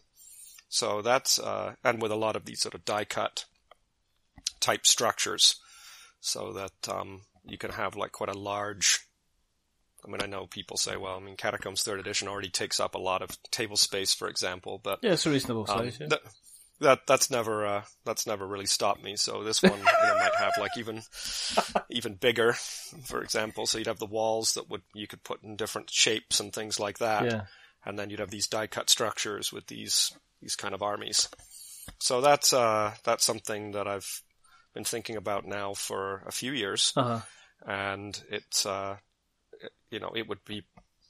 [0.69, 3.45] So that's uh, and with a lot of these sort of die cut
[4.59, 5.55] type structures,
[6.19, 8.99] so that um, you can have like quite a large.
[10.05, 12.95] I mean, I know people say, well, I mean, Catacombs Third Edition already takes up
[12.95, 15.13] a lot of table space, for example, but yeah.
[15.13, 15.97] It's a reasonable um, size.
[15.99, 16.07] yeah.
[16.07, 16.21] that,
[16.79, 19.15] that that's never uh, that's never really stopped me.
[19.15, 21.01] So this one you know, might have like even
[21.89, 22.53] even bigger,
[23.05, 23.65] for example.
[23.65, 26.79] So you'd have the walls that would you could put in different shapes and things
[26.79, 27.41] like that, yeah.
[27.83, 31.29] and then you'd have these die cut structures with these these kind of armies.
[31.97, 34.21] So that's uh, that's something that I've
[34.75, 37.21] been thinking about now for a few years, Uh-huh.
[37.65, 38.97] and it's uh,
[39.89, 40.63] you know it would be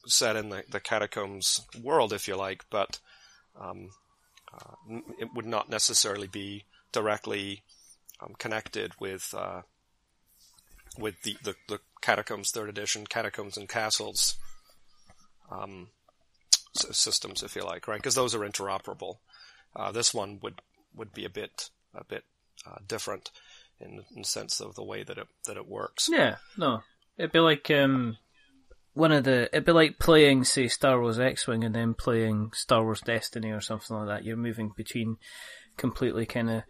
[0.05, 2.99] set in the, the catacombs world if you like, but
[3.59, 3.89] um,
[4.53, 7.63] uh, it would not necessarily be directly
[8.21, 9.61] um, connected with uh,
[10.97, 14.35] with the, the, the catacombs third edition catacombs and castles
[15.51, 15.89] um,
[16.73, 17.97] systems if you like right?
[17.97, 19.17] Because those are interoperable.
[19.75, 20.61] Uh, this one would
[20.95, 22.23] would be a bit a bit
[22.65, 23.31] uh, different
[23.79, 26.09] in, in the sense of the way that it that it works.
[26.11, 26.81] Yeah, no.
[27.17, 28.17] It'd be like um
[28.97, 32.51] one of the it'd be like playing say Star Wars X Wing and then playing
[32.53, 34.23] Star Wars Destiny or something like that.
[34.25, 35.17] You're moving between
[35.77, 36.63] completely kind of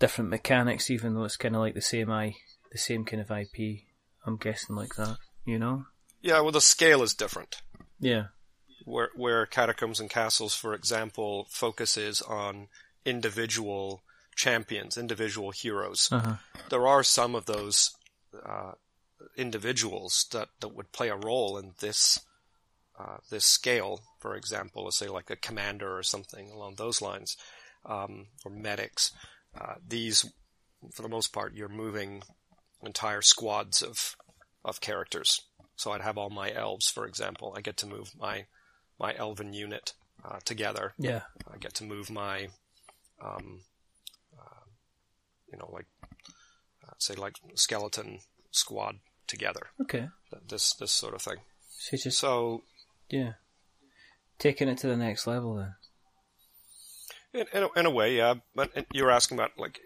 [0.00, 2.34] different mechanics, even though it's kind of like the same i
[2.72, 3.82] the same kind of IP.
[4.26, 5.84] I'm guessing like that, you know.
[6.20, 7.62] Yeah, well, the scale is different.
[8.00, 8.24] Yeah.
[8.84, 12.66] Where where Catacombs and Castles, for example, focuses on
[13.04, 14.02] individual
[14.34, 16.08] champions, individual heroes.
[16.10, 16.36] Uh-huh.
[16.70, 17.92] There are some of those
[18.44, 18.72] uh,
[19.36, 22.20] individuals that, that would play a role in this
[22.98, 24.00] uh, this scale.
[24.18, 27.36] For example, let's say like a commander or something along those lines,
[27.86, 29.12] um, or medics.
[29.58, 30.30] Uh, these,
[30.92, 32.22] for the most part, you're moving
[32.82, 34.16] entire squads of
[34.64, 35.40] of characters.
[35.76, 37.54] So I'd have all my elves, for example.
[37.56, 38.44] I get to move my
[38.98, 40.92] my elven unit uh, together.
[40.98, 41.22] Yeah.
[41.50, 42.48] I get to move my,
[43.24, 43.62] um,
[44.38, 44.64] uh,
[45.50, 45.86] you know, like
[46.86, 48.18] uh, say like skeleton
[48.50, 48.96] squad
[49.30, 49.68] together.
[49.80, 50.08] Okay.
[50.48, 51.38] This this sort of thing.
[51.78, 52.62] So just So
[53.08, 53.32] yeah,
[54.38, 55.74] taking it to the next level then.
[57.32, 58.34] in in a, in a way, yeah.
[58.54, 59.80] But you're asking about like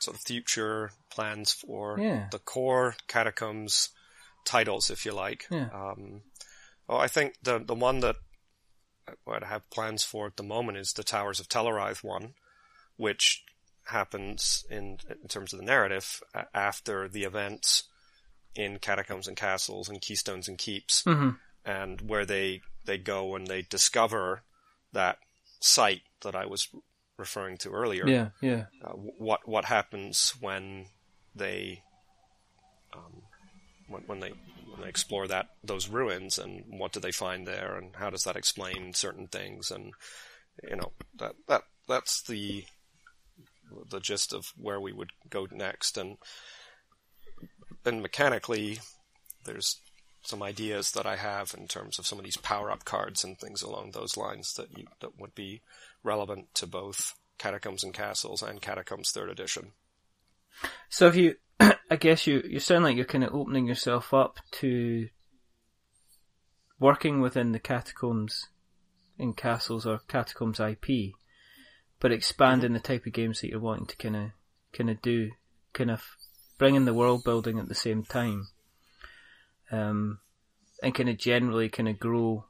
[0.00, 2.28] sort of future plans for Yeah.
[2.30, 3.90] the core catacombs
[4.44, 5.46] titles, if you like.
[5.50, 5.68] Yeah.
[5.72, 6.22] Um,
[6.88, 8.16] well, I think the the one that
[9.26, 12.34] I have plans for at the moment is the Towers of Tellarith one,
[12.96, 13.44] which
[13.86, 16.22] happens in in terms of the narrative
[16.54, 17.84] after the events
[18.54, 21.30] in Catacombs and Castles and Keystones and Keeps, Mm-hmm.
[21.64, 24.42] and where they they go and they discover
[24.92, 25.18] that
[25.60, 26.68] site that I was
[27.18, 30.86] referring to earlier Yeah, yeah, uh, what what happens when
[31.34, 31.82] they
[32.94, 33.22] um,
[33.88, 34.32] when, when they
[34.70, 38.24] when they explore that those ruins and what do they find there and how does
[38.24, 39.92] that explain certain things and
[40.68, 42.64] you know that that that's the
[43.90, 46.16] the gist of where we would go next and
[47.84, 48.78] and mechanically
[49.44, 49.80] there's
[50.22, 53.38] some ideas that I have in terms of some of these power up cards and
[53.38, 55.62] things along those lines that you, that would be
[56.04, 59.72] relevant to both Catacombs and Castles and Catacombs Third Edition.
[60.88, 64.38] So if you, I guess you, you sound like you're kind of opening yourself up
[64.52, 65.08] to
[66.78, 68.48] working within the catacombs
[69.18, 71.14] and castles or catacombs IP,
[72.00, 72.74] but expanding mm-hmm.
[72.74, 74.30] the type of games that you're wanting to kind of,
[74.72, 75.30] kind of do,
[75.72, 76.04] kind of
[76.62, 78.46] bringing the world building at the same time,
[79.72, 80.20] um,
[80.80, 82.44] and kind of generally kind of grow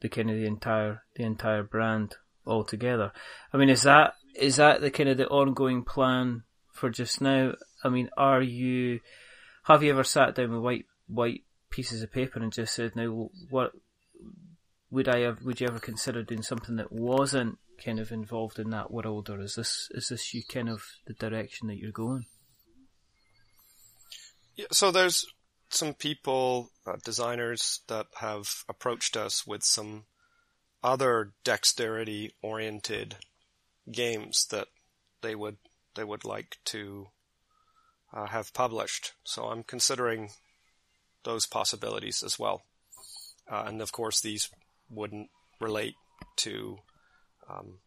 [0.00, 2.14] the kind of the entire the entire brand
[2.46, 3.12] altogether.
[3.52, 7.52] I mean, is that is that the kind of the ongoing plan for just now?
[7.84, 9.00] I mean, are you
[9.64, 13.28] have you ever sat down with white white pieces of paper and just said, now
[13.50, 13.72] what
[14.90, 18.70] would I have, would you ever consider doing something that wasn't kind of involved in
[18.70, 22.24] that world, or is this is this you kind of the direction that you're going?
[24.58, 25.24] Yeah, so there's
[25.70, 30.04] some people, uh, designers that have approached us with some
[30.82, 33.16] other dexterity oriented
[33.90, 34.66] games that
[35.22, 35.56] they would
[35.94, 37.08] they would like to
[38.12, 39.12] uh, have published.
[39.24, 40.30] So I'm considering
[41.24, 42.62] those possibilities as well.
[43.50, 44.50] Uh, and of course, these
[44.90, 45.30] wouldn't
[45.60, 45.94] relate
[46.36, 46.78] to
[47.48, 47.78] um,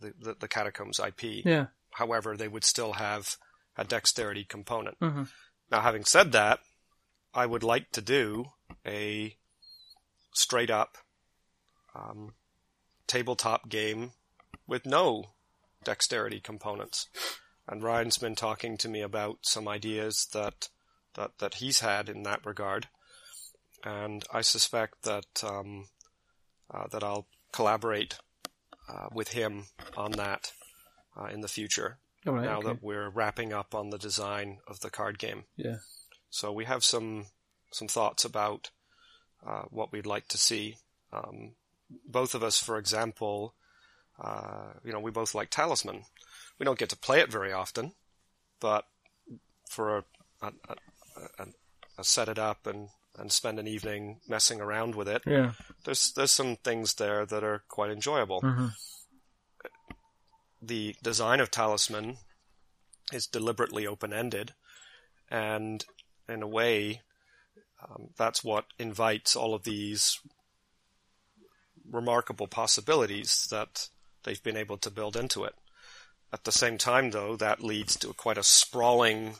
[0.00, 1.44] the, the the catacombs IP.
[1.44, 1.66] Yeah.
[1.92, 3.36] However, they would still have
[3.76, 4.96] a dexterity component.
[4.98, 5.24] hmm
[5.70, 6.60] Now, having said that,
[7.32, 8.46] I would like to do
[8.86, 9.36] a
[10.32, 10.98] straight up
[11.94, 12.34] um,
[13.06, 14.12] tabletop game
[14.66, 15.30] with no
[15.84, 17.08] dexterity components.
[17.68, 20.68] And Ryan's been talking to me about some ideas that
[21.14, 22.88] that that he's had in that regard,
[23.84, 25.86] and I suspect that um,
[26.72, 28.18] uh, that I'll collaborate
[28.88, 29.66] uh, with him
[29.96, 30.52] on that
[31.16, 31.98] uh, in the future.
[32.26, 32.44] All right.
[32.44, 32.68] now okay.
[32.68, 35.44] that we're wrapping up on the design of the card game.
[35.56, 35.76] Yeah.
[36.30, 37.26] So we have some
[37.72, 38.70] some thoughts about
[39.46, 40.76] uh, what we'd like to see.
[41.12, 41.52] Um,
[42.06, 43.54] both of us, for example,
[44.22, 46.04] uh, you know, we both like Talisman.
[46.58, 47.92] We don't get to play it very often,
[48.60, 48.84] but
[49.68, 50.04] for a,
[50.42, 50.52] a,
[51.38, 51.46] a,
[51.98, 55.52] a, set it up and, and spend an evening messing around with it, Yeah.
[55.84, 58.40] there's there's some things there that are quite enjoyable.
[58.40, 58.66] hmm
[60.62, 62.18] the design of Talisman
[63.12, 64.52] is deliberately open ended,
[65.30, 65.84] and
[66.28, 67.00] in a way,
[67.82, 70.20] um, that's what invites all of these
[71.90, 73.88] remarkable possibilities that
[74.24, 75.54] they've been able to build into it.
[76.32, 79.36] At the same time, though, that leads to quite a sprawling,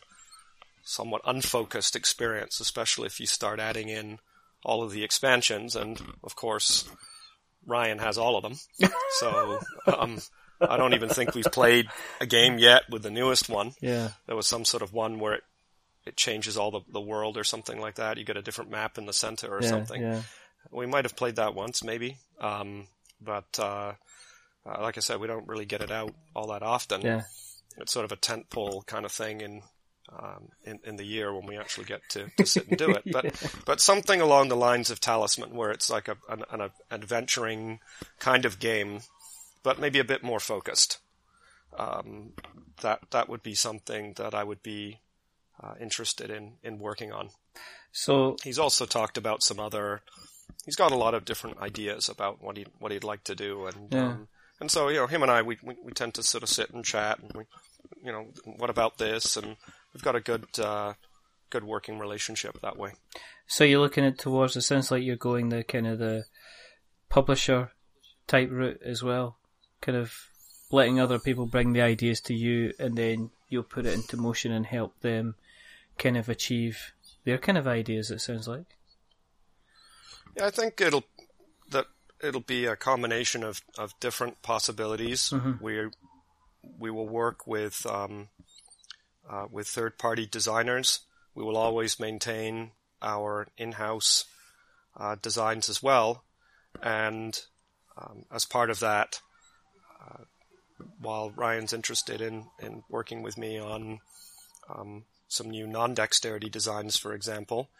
[0.82, 4.18] somewhat unfocused experience, especially if you start adding in
[4.64, 6.88] all of the expansions, and of course,
[7.64, 8.56] Ryan has all of them.
[9.18, 10.18] So, um,
[10.60, 11.86] I don't even think we've played
[12.20, 13.72] a game yet with the newest one.
[13.80, 14.10] Yeah.
[14.26, 15.42] There was some sort of one where it,
[16.06, 18.18] it changes all the, the world or something like that.
[18.18, 19.68] You get a different map in the center or yeah.
[19.68, 20.02] something.
[20.02, 20.22] Yeah.
[20.70, 22.18] We might have played that once, maybe.
[22.40, 22.86] Um,
[23.20, 23.92] but, uh,
[24.66, 27.00] uh, like I said, we don't really get it out all that often.
[27.00, 27.22] Yeah.
[27.78, 29.62] it's sort of a tentpole kind of thing in
[30.18, 33.02] um, in, in the year when we actually get to, to sit and do it.
[33.12, 33.48] But Yeah.
[33.64, 37.78] but something along the lines of Talisman, where it's like a, an, an adventuring
[38.18, 39.02] kind of game,
[39.62, 40.98] but maybe a bit more focused.
[41.78, 42.32] Um,
[42.82, 45.00] that that would be something that I would be
[45.62, 47.30] uh, interested in in working on.
[47.92, 50.02] So He's also talked about some other.
[50.64, 53.66] He's got a lot of different ideas about what he what he'd like to do,
[53.66, 54.08] and Yeah.
[54.08, 54.28] um,
[54.60, 56.70] and so you know him and I we, we we tend to sort of sit
[56.70, 57.44] and chat, and we,
[58.04, 59.56] you know, what about this, and
[59.94, 60.94] we've got a good uh,
[61.50, 62.92] good working relationship that way.
[63.46, 64.56] So you're looking at towards.
[64.56, 66.24] It sounds like you're going the kind of the
[67.08, 67.72] publisher
[68.26, 69.38] type route as well,
[69.80, 70.28] kind of
[70.70, 74.52] letting other people bring the ideas to you, and then you'll put it into motion
[74.52, 75.34] and help them
[75.98, 76.92] kind of achieve
[77.24, 78.10] their kind of ideas.
[78.10, 78.76] It sounds like.
[80.36, 81.04] Yeah, I think it'll
[81.70, 81.86] that
[82.22, 85.30] it'll be a combination of, of different possibilities.
[85.30, 85.60] Mhm.
[85.60, 85.90] We
[86.78, 88.28] we will work with um,
[89.28, 91.00] uh, with third party designers.
[91.34, 92.72] We will always maintain
[93.02, 94.24] our in house
[94.96, 96.24] uh, designs as well,
[96.82, 97.40] and
[97.96, 99.20] um, as part of that,
[100.00, 100.24] uh,
[101.00, 104.00] while Ryan's interested in in working with me on
[104.74, 107.70] um, some new non dexterity designs, for example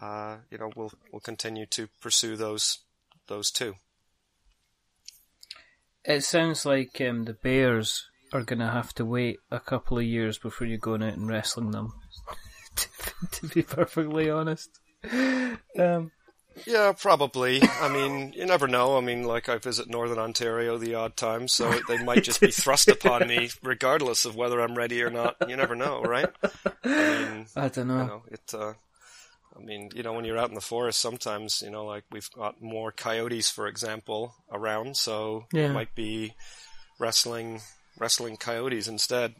[0.00, 2.78] uh, you know, we'll we'll continue to pursue those
[3.28, 3.74] those two.
[6.04, 10.04] It sounds like um, the Bears are going to have to wait a couple of
[10.04, 11.92] years before you're going out and wrestling them.
[12.76, 12.88] to,
[13.32, 14.68] to be perfectly honest.
[15.78, 16.10] Um,
[16.66, 17.60] Yeah, probably.
[17.62, 18.96] I mean, you never know.
[18.96, 22.50] I mean, like I visit Northern Ontario the odd time, so they might just be
[22.50, 25.36] thrust upon me, regardless of whether I'm ready or not.
[25.48, 26.30] You never know, right?
[26.84, 26.88] I
[27.34, 27.98] mean, I don't know.
[28.00, 28.54] you know, it.
[28.54, 28.72] Uh,
[29.56, 32.30] I mean, you know, when you're out in the forest, sometimes you know, like we've
[32.32, 35.70] got more coyotes, for example, around, so Yeah.
[35.70, 36.34] it might be
[36.98, 37.60] wrestling
[37.98, 39.34] wrestling coyotes instead.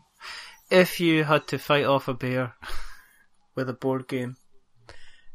[0.71, 2.55] If you had to fight off a bear
[3.55, 4.37] with a board game,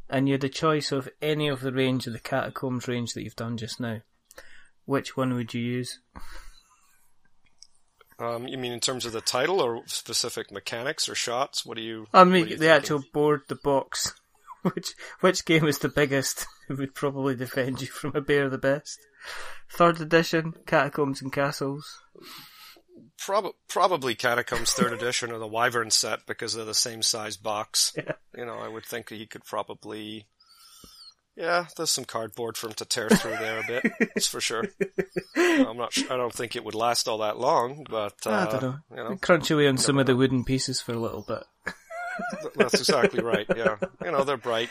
[0.10, 3.24] and you had the choice of any of the range of the catacombs range that
[3.24, 4.01] you've done just now,
[4.86, 5.99] which one would you use?
[8.20, 11.66] Um, you mean in terms of the title or specific mechanics or shots?
[11.66, 12.07] What do you?
[12.14, 12.70] I mean, you the thinking?
[12.70, 14.14] actual board, the box.
[14.74, 16.45] Which which game is the biggest?
[16.68, 18.99] Who would probably defend you from a bear the best?
[19.72, 22.01] Third edition, Catacombs and Castles.
[23.26, 27.93] Prob- probably Catacombs Third Edition or the Wyvern set because they're the same size box.
[27.97, 28.13] Yeah.
[28.38, 30.26] You know, I would think he could probably.
[31.36, 33.93] Yeah, there's some cardboard for him to tear through there a bit.
[33.99, 34.65] That's for sure.
[35.38, 35.93] I'm not.
[35.93, 38.76] Sure, I don't think it would last all that long, but uh, I don't know.
[38.91, 41.43] you know, Crunch away on some of the wooden pieces for a little bit.
[42.55, 43.45] that's exactly right.
[43.55, 44.70] Yeah, you know, they're bright.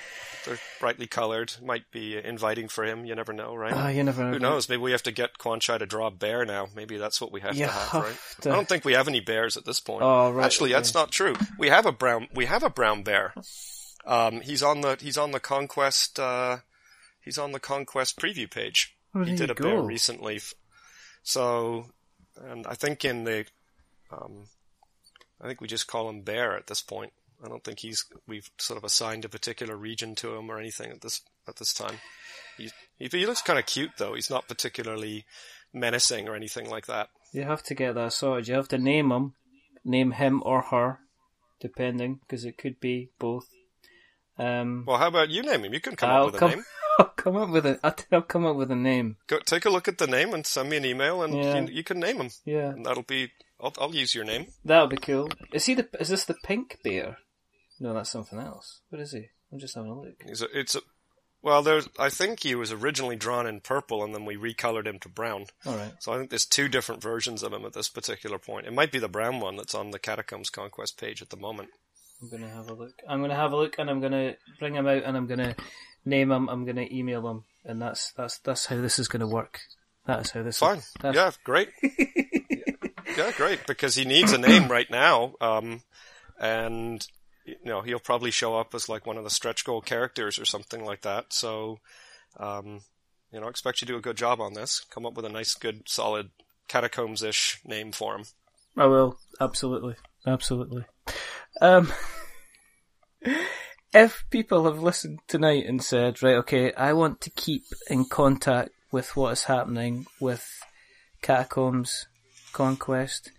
[0.48, 1.52] They're brightly colored.
[1.62, 3.04] Might be inviting for him.
[3.04, 3.72] You never know, right?
[3.74, 4.24] Ah, you never.
[4.24, 4.32] Know.
[4.32, 4.68] Who knows?
[4.68, 6.68] Maybe we have to get Kwanchai to draw a bear now.
[6.74, 8.18] Maybe that's what we have You to have, have right?
[8.40, 10.02] to- I don't think we have any bears at this point.
[10.02, 10.78] Oh, right, Actually, okay.
[10.78, 11.34] that's not true.
[11.58, 12.28] We have a brown.
[12.34, 13.34] We have a brown bear.
[14.06, 16.18] Um, he's on the he's on the conquest.
[16.18, 16.58] Uh,
[17.20, 18.96] he's on the conquest preview page.
[19.24, 20.40] He did a bear recently.
[21.22, 21.86] So,
[22.40, 23.44] and I think in the,
[24.10, 24.44] um,
[25.40, 27.12] I think we just call him Bear at this point.
[27.44, 30.90] I don't think he's we've sort of assigned a particular region to him or anything
[30.90, 31.96] at this at this time.
[32.56, 34.14] He he, he looks kind of cute though.
[34.14, 35.24] He's not particularly
[35.72, 37.08] menacing or anything like that.
[37.32, 38.48] You have to get that sorted.
[38.48, 39.34] You have to name him,
[39.84, 40.98] name him or her,
[41.60, 43.46] depending, because it could be both.
[44.38, 45.74] Um, Well, how about you name him?
[45.74, 46.64] You can come I'll up with come- a name.
[46.98, 47.78] I'll come up with a.
[48.10, 49.18] I'll, come up with a name.
[49.28, 51.60] Go take a look at the name and send me an email, and Yeah.
[51.60, 52.30] you, you can name him.
[52.44, 53.30] Yeah, And that'll be.
[53.60, 54.46] I'll, I'll use your name.
[54.64, 55.28] that'll be cool.
[55.52, 55.88] Is he the?
[56.00, 57.18] Is this the pink bear?
[57.80, 58.80] No, that's something else.
[58.90, 59.28] What is he?
[59.52, 60.22] I'm just having a look.
[60.26, 60.80] He's a, it's a,
[61.42, 61.88] well, there's.
[61.98, 65.46] I think he was originally drawn in purple, and then we recolored him to brown.
[65.64, 65.92] All right.
[66.00, 68.66] So I think there's two different versions of him at this particular point.
[68.66, 71.70] It might be the brown one that's on the Catacombs Conquest page at the moment.
[72.20, 72.94] I'm gonna have a look.
[73.08, 75.54] I'm gonna have a look, and I'm gonna bring him out, and I'm gonna
[76.04, 76.48] name him.
[76.48, 79.60] I'm gonna email him, and that's that's that's how this is gonna work.
[80.06, 80.58] That is how this.
[80.58, 80.78] Fine.
[80.78, 81.68] Is, Yeah, great.
[83.16, 83.64] yeah, great.
[83.66, 85.82] Because he needs a name right now, um,
[86.40, 87.06] and
[87.48, 90.44] you know he'll probably show up as like one of the stretch goal characters or
[90.44, 91.32] something like that.
[91.32, 91.78] So,
[92.38, 92.80] um,
[93.32, 94.80] you know, expect you to do a good job on this.
[94.90, 96.30] Come up with a nice, good, solid
[96.68, 98.24] catacombs-ish name for him.
[98.76, 99.96] I will absolutely,
[100.26, 100.84] absolutely.
[101.60, 101.92] Um,
[103.92, 108.70] if people have listened tonight and said, right, okay, I want to keep in contact
[108.92, 110.46] with what is happening with
[111.22, 112.06] Catacombs
[112.52, 113.32] Conquest,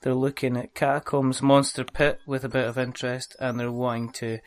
[0.00, 4.38] they're looking at Catacombs Monster Pit with a bit of interest, and they're wanting to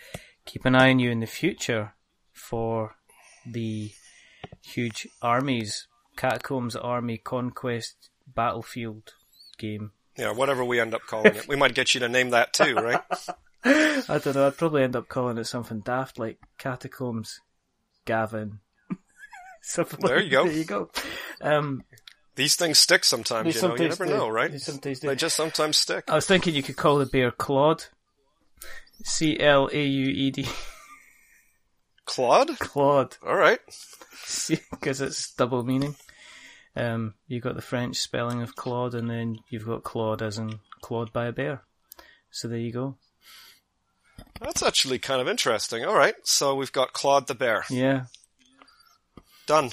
[0.45, 1.93] keep an eye on you in the future
[2.31, 2.95] for
[3.45, 3.91] the
[4.61, 9.13] huge armies, Catacombs Army Conquest Battlefield
[9.57, 11.47] game Yeah, whatever we end up calling it.
[11.47, 13.01] We might get you to name that too, right?
[13.63, 14.47] I don't know.
[14.47, 17.39] I'd probably end up calling it something daft like Catacombs
[18.05, 18.59] Gavin.
[19.61, 20.45] something There like- you go.
[20.45, 20.89] There you go.
[21.41, 21.83] Um,
[22.35, 23.75] These things stick sometimes, They you know.
[23.75, 24.11] You never do.
[24.13, 24.51] know, right?
[24.51, 25.07] They sometimes do.
[25.07, 26.05] They just sometimes stick.
[26.07, 27.85] I was thinking you could call the bear Claude.
[29.03, 30.47] C L A U E D.
[32.05, 32.57] Claude?
[32.59, 33.17] Claude.
[33.25, 33.59] All right.
[34.71, 35.95] Because it's double meaning.
[36.75, 40.59] Um, you got the French spelling of Claude, and then you've got Claude as in
[40.81, 41.63] clawed by a bear.
[42.29, 42.95] So there you go.
[44.39, 45.83] That's actually kind of interesting.
[45.83, 46.15] All right.
[46.23, 47.65] So we've got Claude the bear.
[47.69, 48.03] Yeah,
[49.47, 49.71] Done.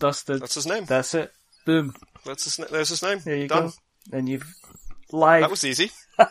[0.00, 0.40] dusted.
[0.42, 0.84] That's his name.
[0.84, 1.32] That's it.
[1.64, 1.94] Boom.
[2.24, 3.20] That's his, there's his name.
[3.24, 3.68] There you Done.
[3.68, 3.72] go.
[4.16, 4.54] And you've
[5.12, 5.90] live That was easy.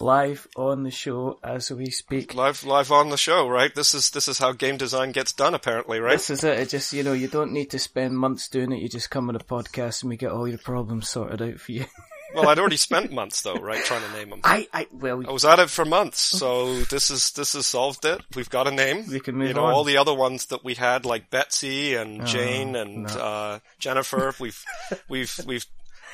[0.00, 2.34] live on the show as we speak.
[2.34, 3.74] Live, live on the show, right?
[3.74, 6.12] This is, this is how game design gets done, apparently, right?
[6.12, 6.58] This is it.
[6.58, 8.80] It just you know you don't need to spend months doing it.
[8.80, 11.72] You just come on a podcast and we get all your problems sorted out for
[11.72, 11.84] you.
[12.34, 14.40] Well, I'd already spent months though, right, trying to name them.
[14.44, 18.04] I I well I was at it for months, so this is this has solved
[18.04, 18.20] it.
[18.36, 19.04] We've got a name.
[19.08, 19.74] We can move you know, on.
[19.74, 23.08] all the other ones that we had, like Betsy and Jane and no.
[23.08, 24.32] uh, Jennifer.
[24.38, 24.64] We've
[25.08, 25.66] we've we've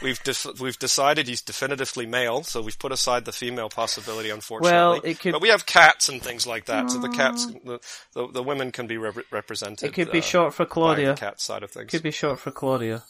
[0.02, 4.30] we've def- we've decided he's definitively male, so we've put aside the female possibility.
[4.30, 7.46] Unfortunately, Well, it could- but we have cats and things like that, so the cats,
[7.46, 7.80] the
[8.14, 9.88] the, the women can be rep- represented.
[9.88, 11.08] it could be uh, short for Claudia.
[11.14, 11.90] the cat side of things.
[11.90, 13.04] Could be short for Claudia.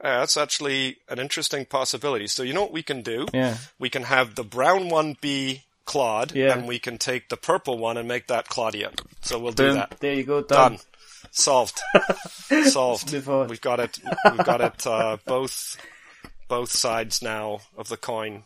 [0.00, 2.26] Uh, that's actually an interesting possibility.
[2.26, 3.26] So you know what we can do?
[3.32, 3.56] Yeah.
[3.78, 6.52] We can have the brown one be Claude, Yeah.
[6.56, 8.90] and we can take the purple one and make that Claudia.
[9.22, 9.74] So we'll do Boom.
[9.76, 9.96] that.
[10.00, 10.42] There you go.
[10.42, 10.72] Done.
[10.72, 10.80] Done.
[11.30, 11.80] Solved.
[12.64, 13.12] Solved.
[13.12, 13.98] We've got it.
[14.30, 14.86] We've got it.
[14.86, 15.76] Uh, both
[16.48, 18.42] both sides now of the coin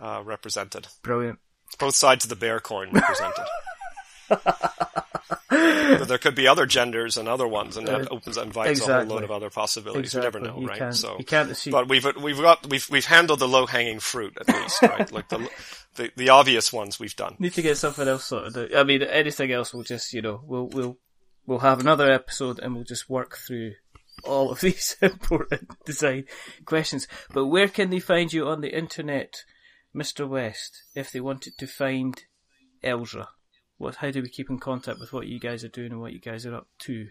[0.00, 0.86] uh, represented.
[1.02, 1.38] Brilliant.
[1.78, 3.44] Both sides of the bear coin represented.
[5.50, 9.04] but there could be other genders and other ones, and that opens invites a whole
[9.04, 10.14] load of other possibilities.
[10.14, 10.40] Exactly.
[10.40, 10.78] We never know, you right?
[10.78, 11.72] Can't, so you can't assume.
[11.72, 15.10] but we've we've got we've we've handled the low hanging fruit at least, right?
[15.12, 15.48] like the,
[15.96, 17.36] the the obvious ones we've done.
[17.38, 18.74] Need to get something else sorted.
[18.74, 20.98] I mean, anything else will just, you know, we'll we'll
[21.46, 23.72] we'll have another episode and we'll just work through
[24.24, 26.24] all of these important design
[26.64, 27.06] questions.
[27.32, 29.44] But where can they find you on the internet,
[29.94, 30.28] Mr.
[30.28, 32.22] West, if they wanted to find
[32.82, 33.28] Elzra?
[33.78, 33.96] What?
[33.96, 36.20] How do we keep in contact with what you guys are doing and what you
[36.20, 37.08] guys are up to?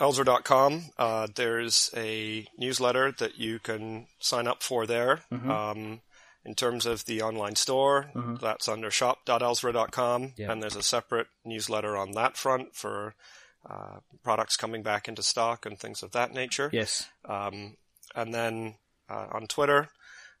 [0.00, 0.82] Elzra.com.
[0.98, 5.20] Uh, there's a newsletter that you can sign up for there.
[5.32, 5.50] Mm-hmm.
[5.50, 6.00] Um,
[6.44, 8.10] in terms of the online store,
[8.40, 10.52] that's under shop.elzra.com, Yeah.
[10.52, 13.14] and there's a separate newsletter on that front for
[13.68, 16.68] uh, products coming back into stock and things of that nature.
[16.70, 17.08] Yes.
[17.26, 17.76] Um,
[18.14, 18.74] and then
[19.08, 19.88] uh, on Twitter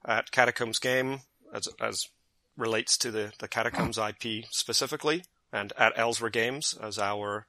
[0.04, 1.20] at Catacombs Game,
[1.54, 2.08] as as
[2.56, 7.46] relates to the the Catacombs IP specifically, and at Elzra Games as our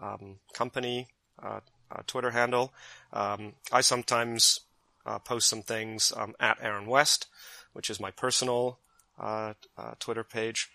[0.00, 1.08] um, company
[1.42, 2.72] uh, uh, Twitter handle.
[3.12, 4.60] Um, I sometimes
[5.06, 7.26] uh, post some things um, at Aaron West,
[7.72, 8.78] which is my personal
[9.18, 10.70] uh, uh, Twitter page,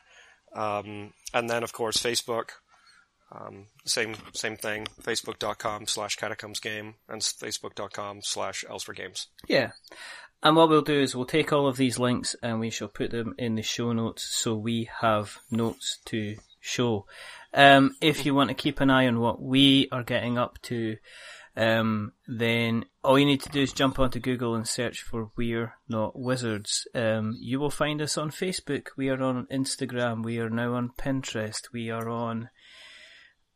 [0.54, 2.50] um, and then of course Facebook.
[3.32, 4.88] Um, same same thing.
[5.02, 9.28] Facebook.com slash catacombs game and Facebook.com slash Elzra games.
[9.48, 9.72] Yeah.
[10.46, 13.10] And what we'll do is we'll take all of these links and we shall put
[13.10, 17.08] them in the show notes so we have notes to show.
[17.52, 20.98] Um, if you want to keep an eye on what we are getting up to,
[21.58, 25.74] um, then all you need to do is jump onto Google and search for We're
[25.90, 26.88] Not Wizards.
[26.94, 28.90] Um, you will find us on Facebook.
[28.96, 30.24] We are on Instagram.
[30.24, 31.74] We are now on Pinterest.
[31.74, 32.50] We are on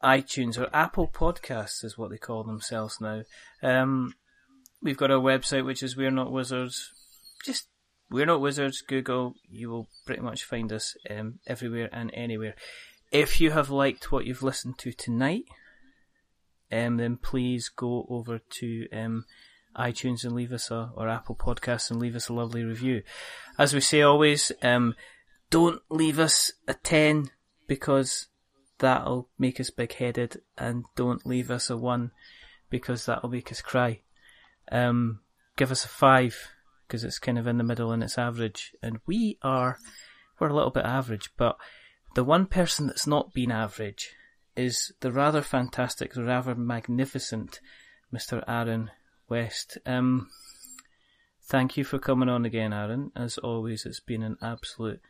[0.04, 3.22] iTunes or Apple Podcasts is what they call themselves now.
[3.62, 4.16] Um,
[4.82, 6.92] we've got our website, which is We're Not Wizards.
[7.46, 7.68] Just
[8.10, 8.82] We're Not Wizards.
[8.82, 9.36] Google.
[9.50, 12.56] You will pretty much find us um, everywhere and anywhere.
[13.12, 15.46] If you have liked what you've listened to tonight,
[16.72, 19.26] um, then please go over to um,
[19.76, 23.02] iTunes and leave us a or Apple Podcasts and leave us a lovely review.
[23.58, 24.96] As we say always, um,
[25.50, 27.32] don't leave us a ten
[27.68, 28.28] because
[28.78, 32.12] that'll make us big headed, and don't leave us a one
[32.70, 34.02] because that'll make us cry.
[34.72, 35.20] Um,
[35.56, 36.36] give us a five
[36.88, 39.78] because it's kind of in the middle and it's average, and we are
[40.40, 41.58] we're a little bit average, but
[42.16, 44.16] the one person that's not been average
[44.56, 47.60] is the rather fantastic, the rather magnificent
[48.14, 48.44] Mr.
[48.48, 48.90] Aaron
[49.28, 49.78] West.
[49.86, 50.30] Um,
[51.44, 53.12] thank you for coming on again, Aaron.
[53.16, 55.02] As always, it's been an absolute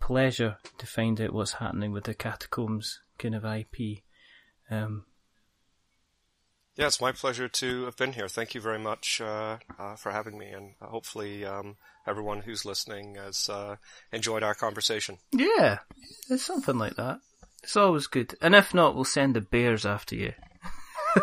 [0.00, 4.02] pleasure to find out what's happening with the catacombs kind of IP.
[4.70, 5.04] Um,
[6.76, 8.28] Yeah, it's my pleasure to have been here.
[8.28, 11.76] Thank you very much uh, uh, for having me, and hopefully um,
[12.06, 13.76] everyone who's listening has uh,
[14.12, 15.18] enjoyed our conversation.
[15.32, 15.78] yeah,
[16.30, 17.18] it's something like that.
[17.62, 18.34] It's always good.
[18.40, 20.32] And if not, we'll send the bears after you.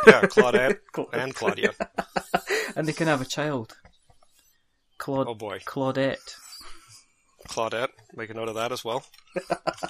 [0.05, 0.77] Yeah, Claudette
[1.13, 1.71] and Claudia.
[2.75, 3.75] And they can have a child.
[4.99, 5.59] Claude, Oh boy.
[5.65, 6.35] Claudette.
[7.47, 9.03] Claudette, make a note of that as well.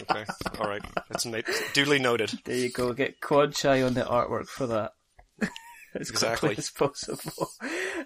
[0.01, 0.23] Okay,
[0.59, 1.41] all right, that's na-
[1.73, 2.31] duly noted.
[2.45, 2.93] There you go.
[2.93, 4.91] Get Kwanchai on the artwork for that.
[6.02, 6.49] as Exactly.
[6.56, 7.49] quickly as possible.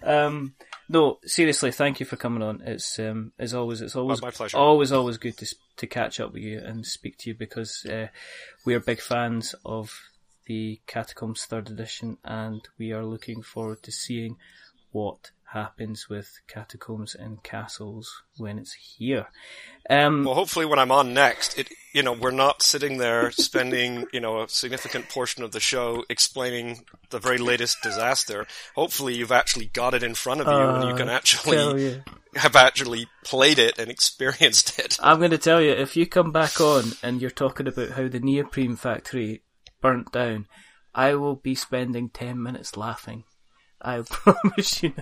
[0.04, 0.56] Um,
[0.90, 2.62] no, seriously, thank you for coming on.
[2.66, 4.58] It's um, as always, it's always Oh, my pleasure.
[4.58, 8.08] always always good to to catch up with you and speak to you because uh,
[8.66, 9.94] we are big fans of
[10.48, 14.38] the Catacombs Third Edition, and we are looking forward to seeing
[14.92, 19.28] what happens with Catacombs and Castles when it's here.
[19.90, 24.08] Um, Well, hopefully, when I'm on next, it you know we're not sitting there spending
[24.14, 28.48] you know a significant portion of the show explaining the very latest disaster.
[28.76, 32.04] Hopefully, you've actually got it in front of you and you can actually you.
[32.36, 34.98] have actually played it and experienced it.
[35.02, 38.08] I'm going to tell you, if you come back on and you're talking about how
[38.08, 39.44] the neoprene factory
[39.82, 40.48] burnt down,
[40.94, 43.24] I will be spending 10 minutes laughing.
[43.82, 44.94] I promise you.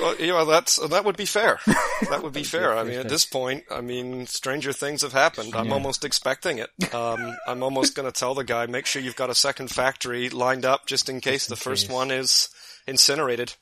[0.00, 1.58] Well, you know, that's that would be fair.
[2.10, 2.76] That would be fair.
[2.76, 5.54] I mean, at this point, I mean, stranger things have happened.
[5.54, 6.68] I'm almost expecting it.
[6.92, 10.28] Um, I'm almost going to tell the guy, make sure you've got a second factory
[10.28, 11.94] lined up just in case the first case.
[11.94, 12.48] one is
[12.88, 13.54] incinerated.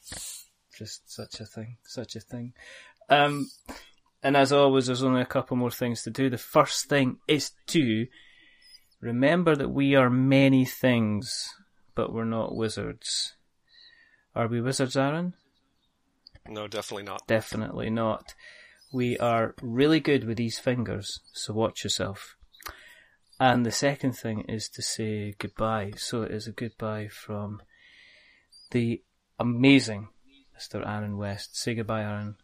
[0.77, 2.55] Just such a thing, such a thing.
[3.11, 3.51] Um,
[4.23, 6.31] and as always, there's only a couple more things to do.
[6.31, 8.07] The first thing is to
[9.01, 11.47] remember that we are many things,
[11.94, 13.35] but we're not wizards.
[14.35, 15.35] Are we wizards, Aaron?
[16.48, 17.27] No, definitely not.
[17.27, 18.35] Definitely not.
[18.93, 22.36] We are really good with these fingers, so watch yourself.
[23.39, 25.93] And the second thing is to say goodbye.
[25.97, 27.62] So it is a goodbye from
[28.70, 29.02] the
[29.39, 30.09] amazing
[30.59, 30.86] Mr.
[30.86, 31.57] Aaron West.
[31.57, 32.36] Say goodbye, Aaron.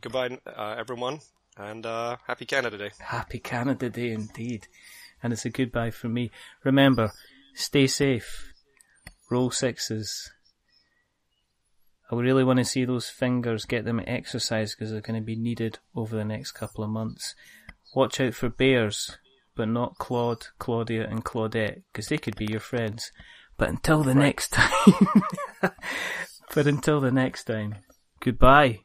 [0.00, 1.20] Goodbye, uh, everyone,
[1.56, 2.90] and uh, happy Canada Day.
[2.98, 4.66] Happy Canada Day indeed.
[5.22, 6.30] And it's a goodbye from me.
[6.64, 7.12] Remember,
[7.54, 8.47] stay safe.
[9.30, 10.30] Roll sixes.
[12.10, 15.36] I really want to see those fingers, get them exercise because they're going to be
[15.36, 17.34] needed over the next couple of months.
[17.94, 19.18] Watch out for bears,
[19.54, 23.12] but not Claude, Claudia and Claudette because they could be your friends.
[23.58, 25.22] But until the next time,
[25.60, 27.74] but until the next time,
[28.20, 28.80] goodbye.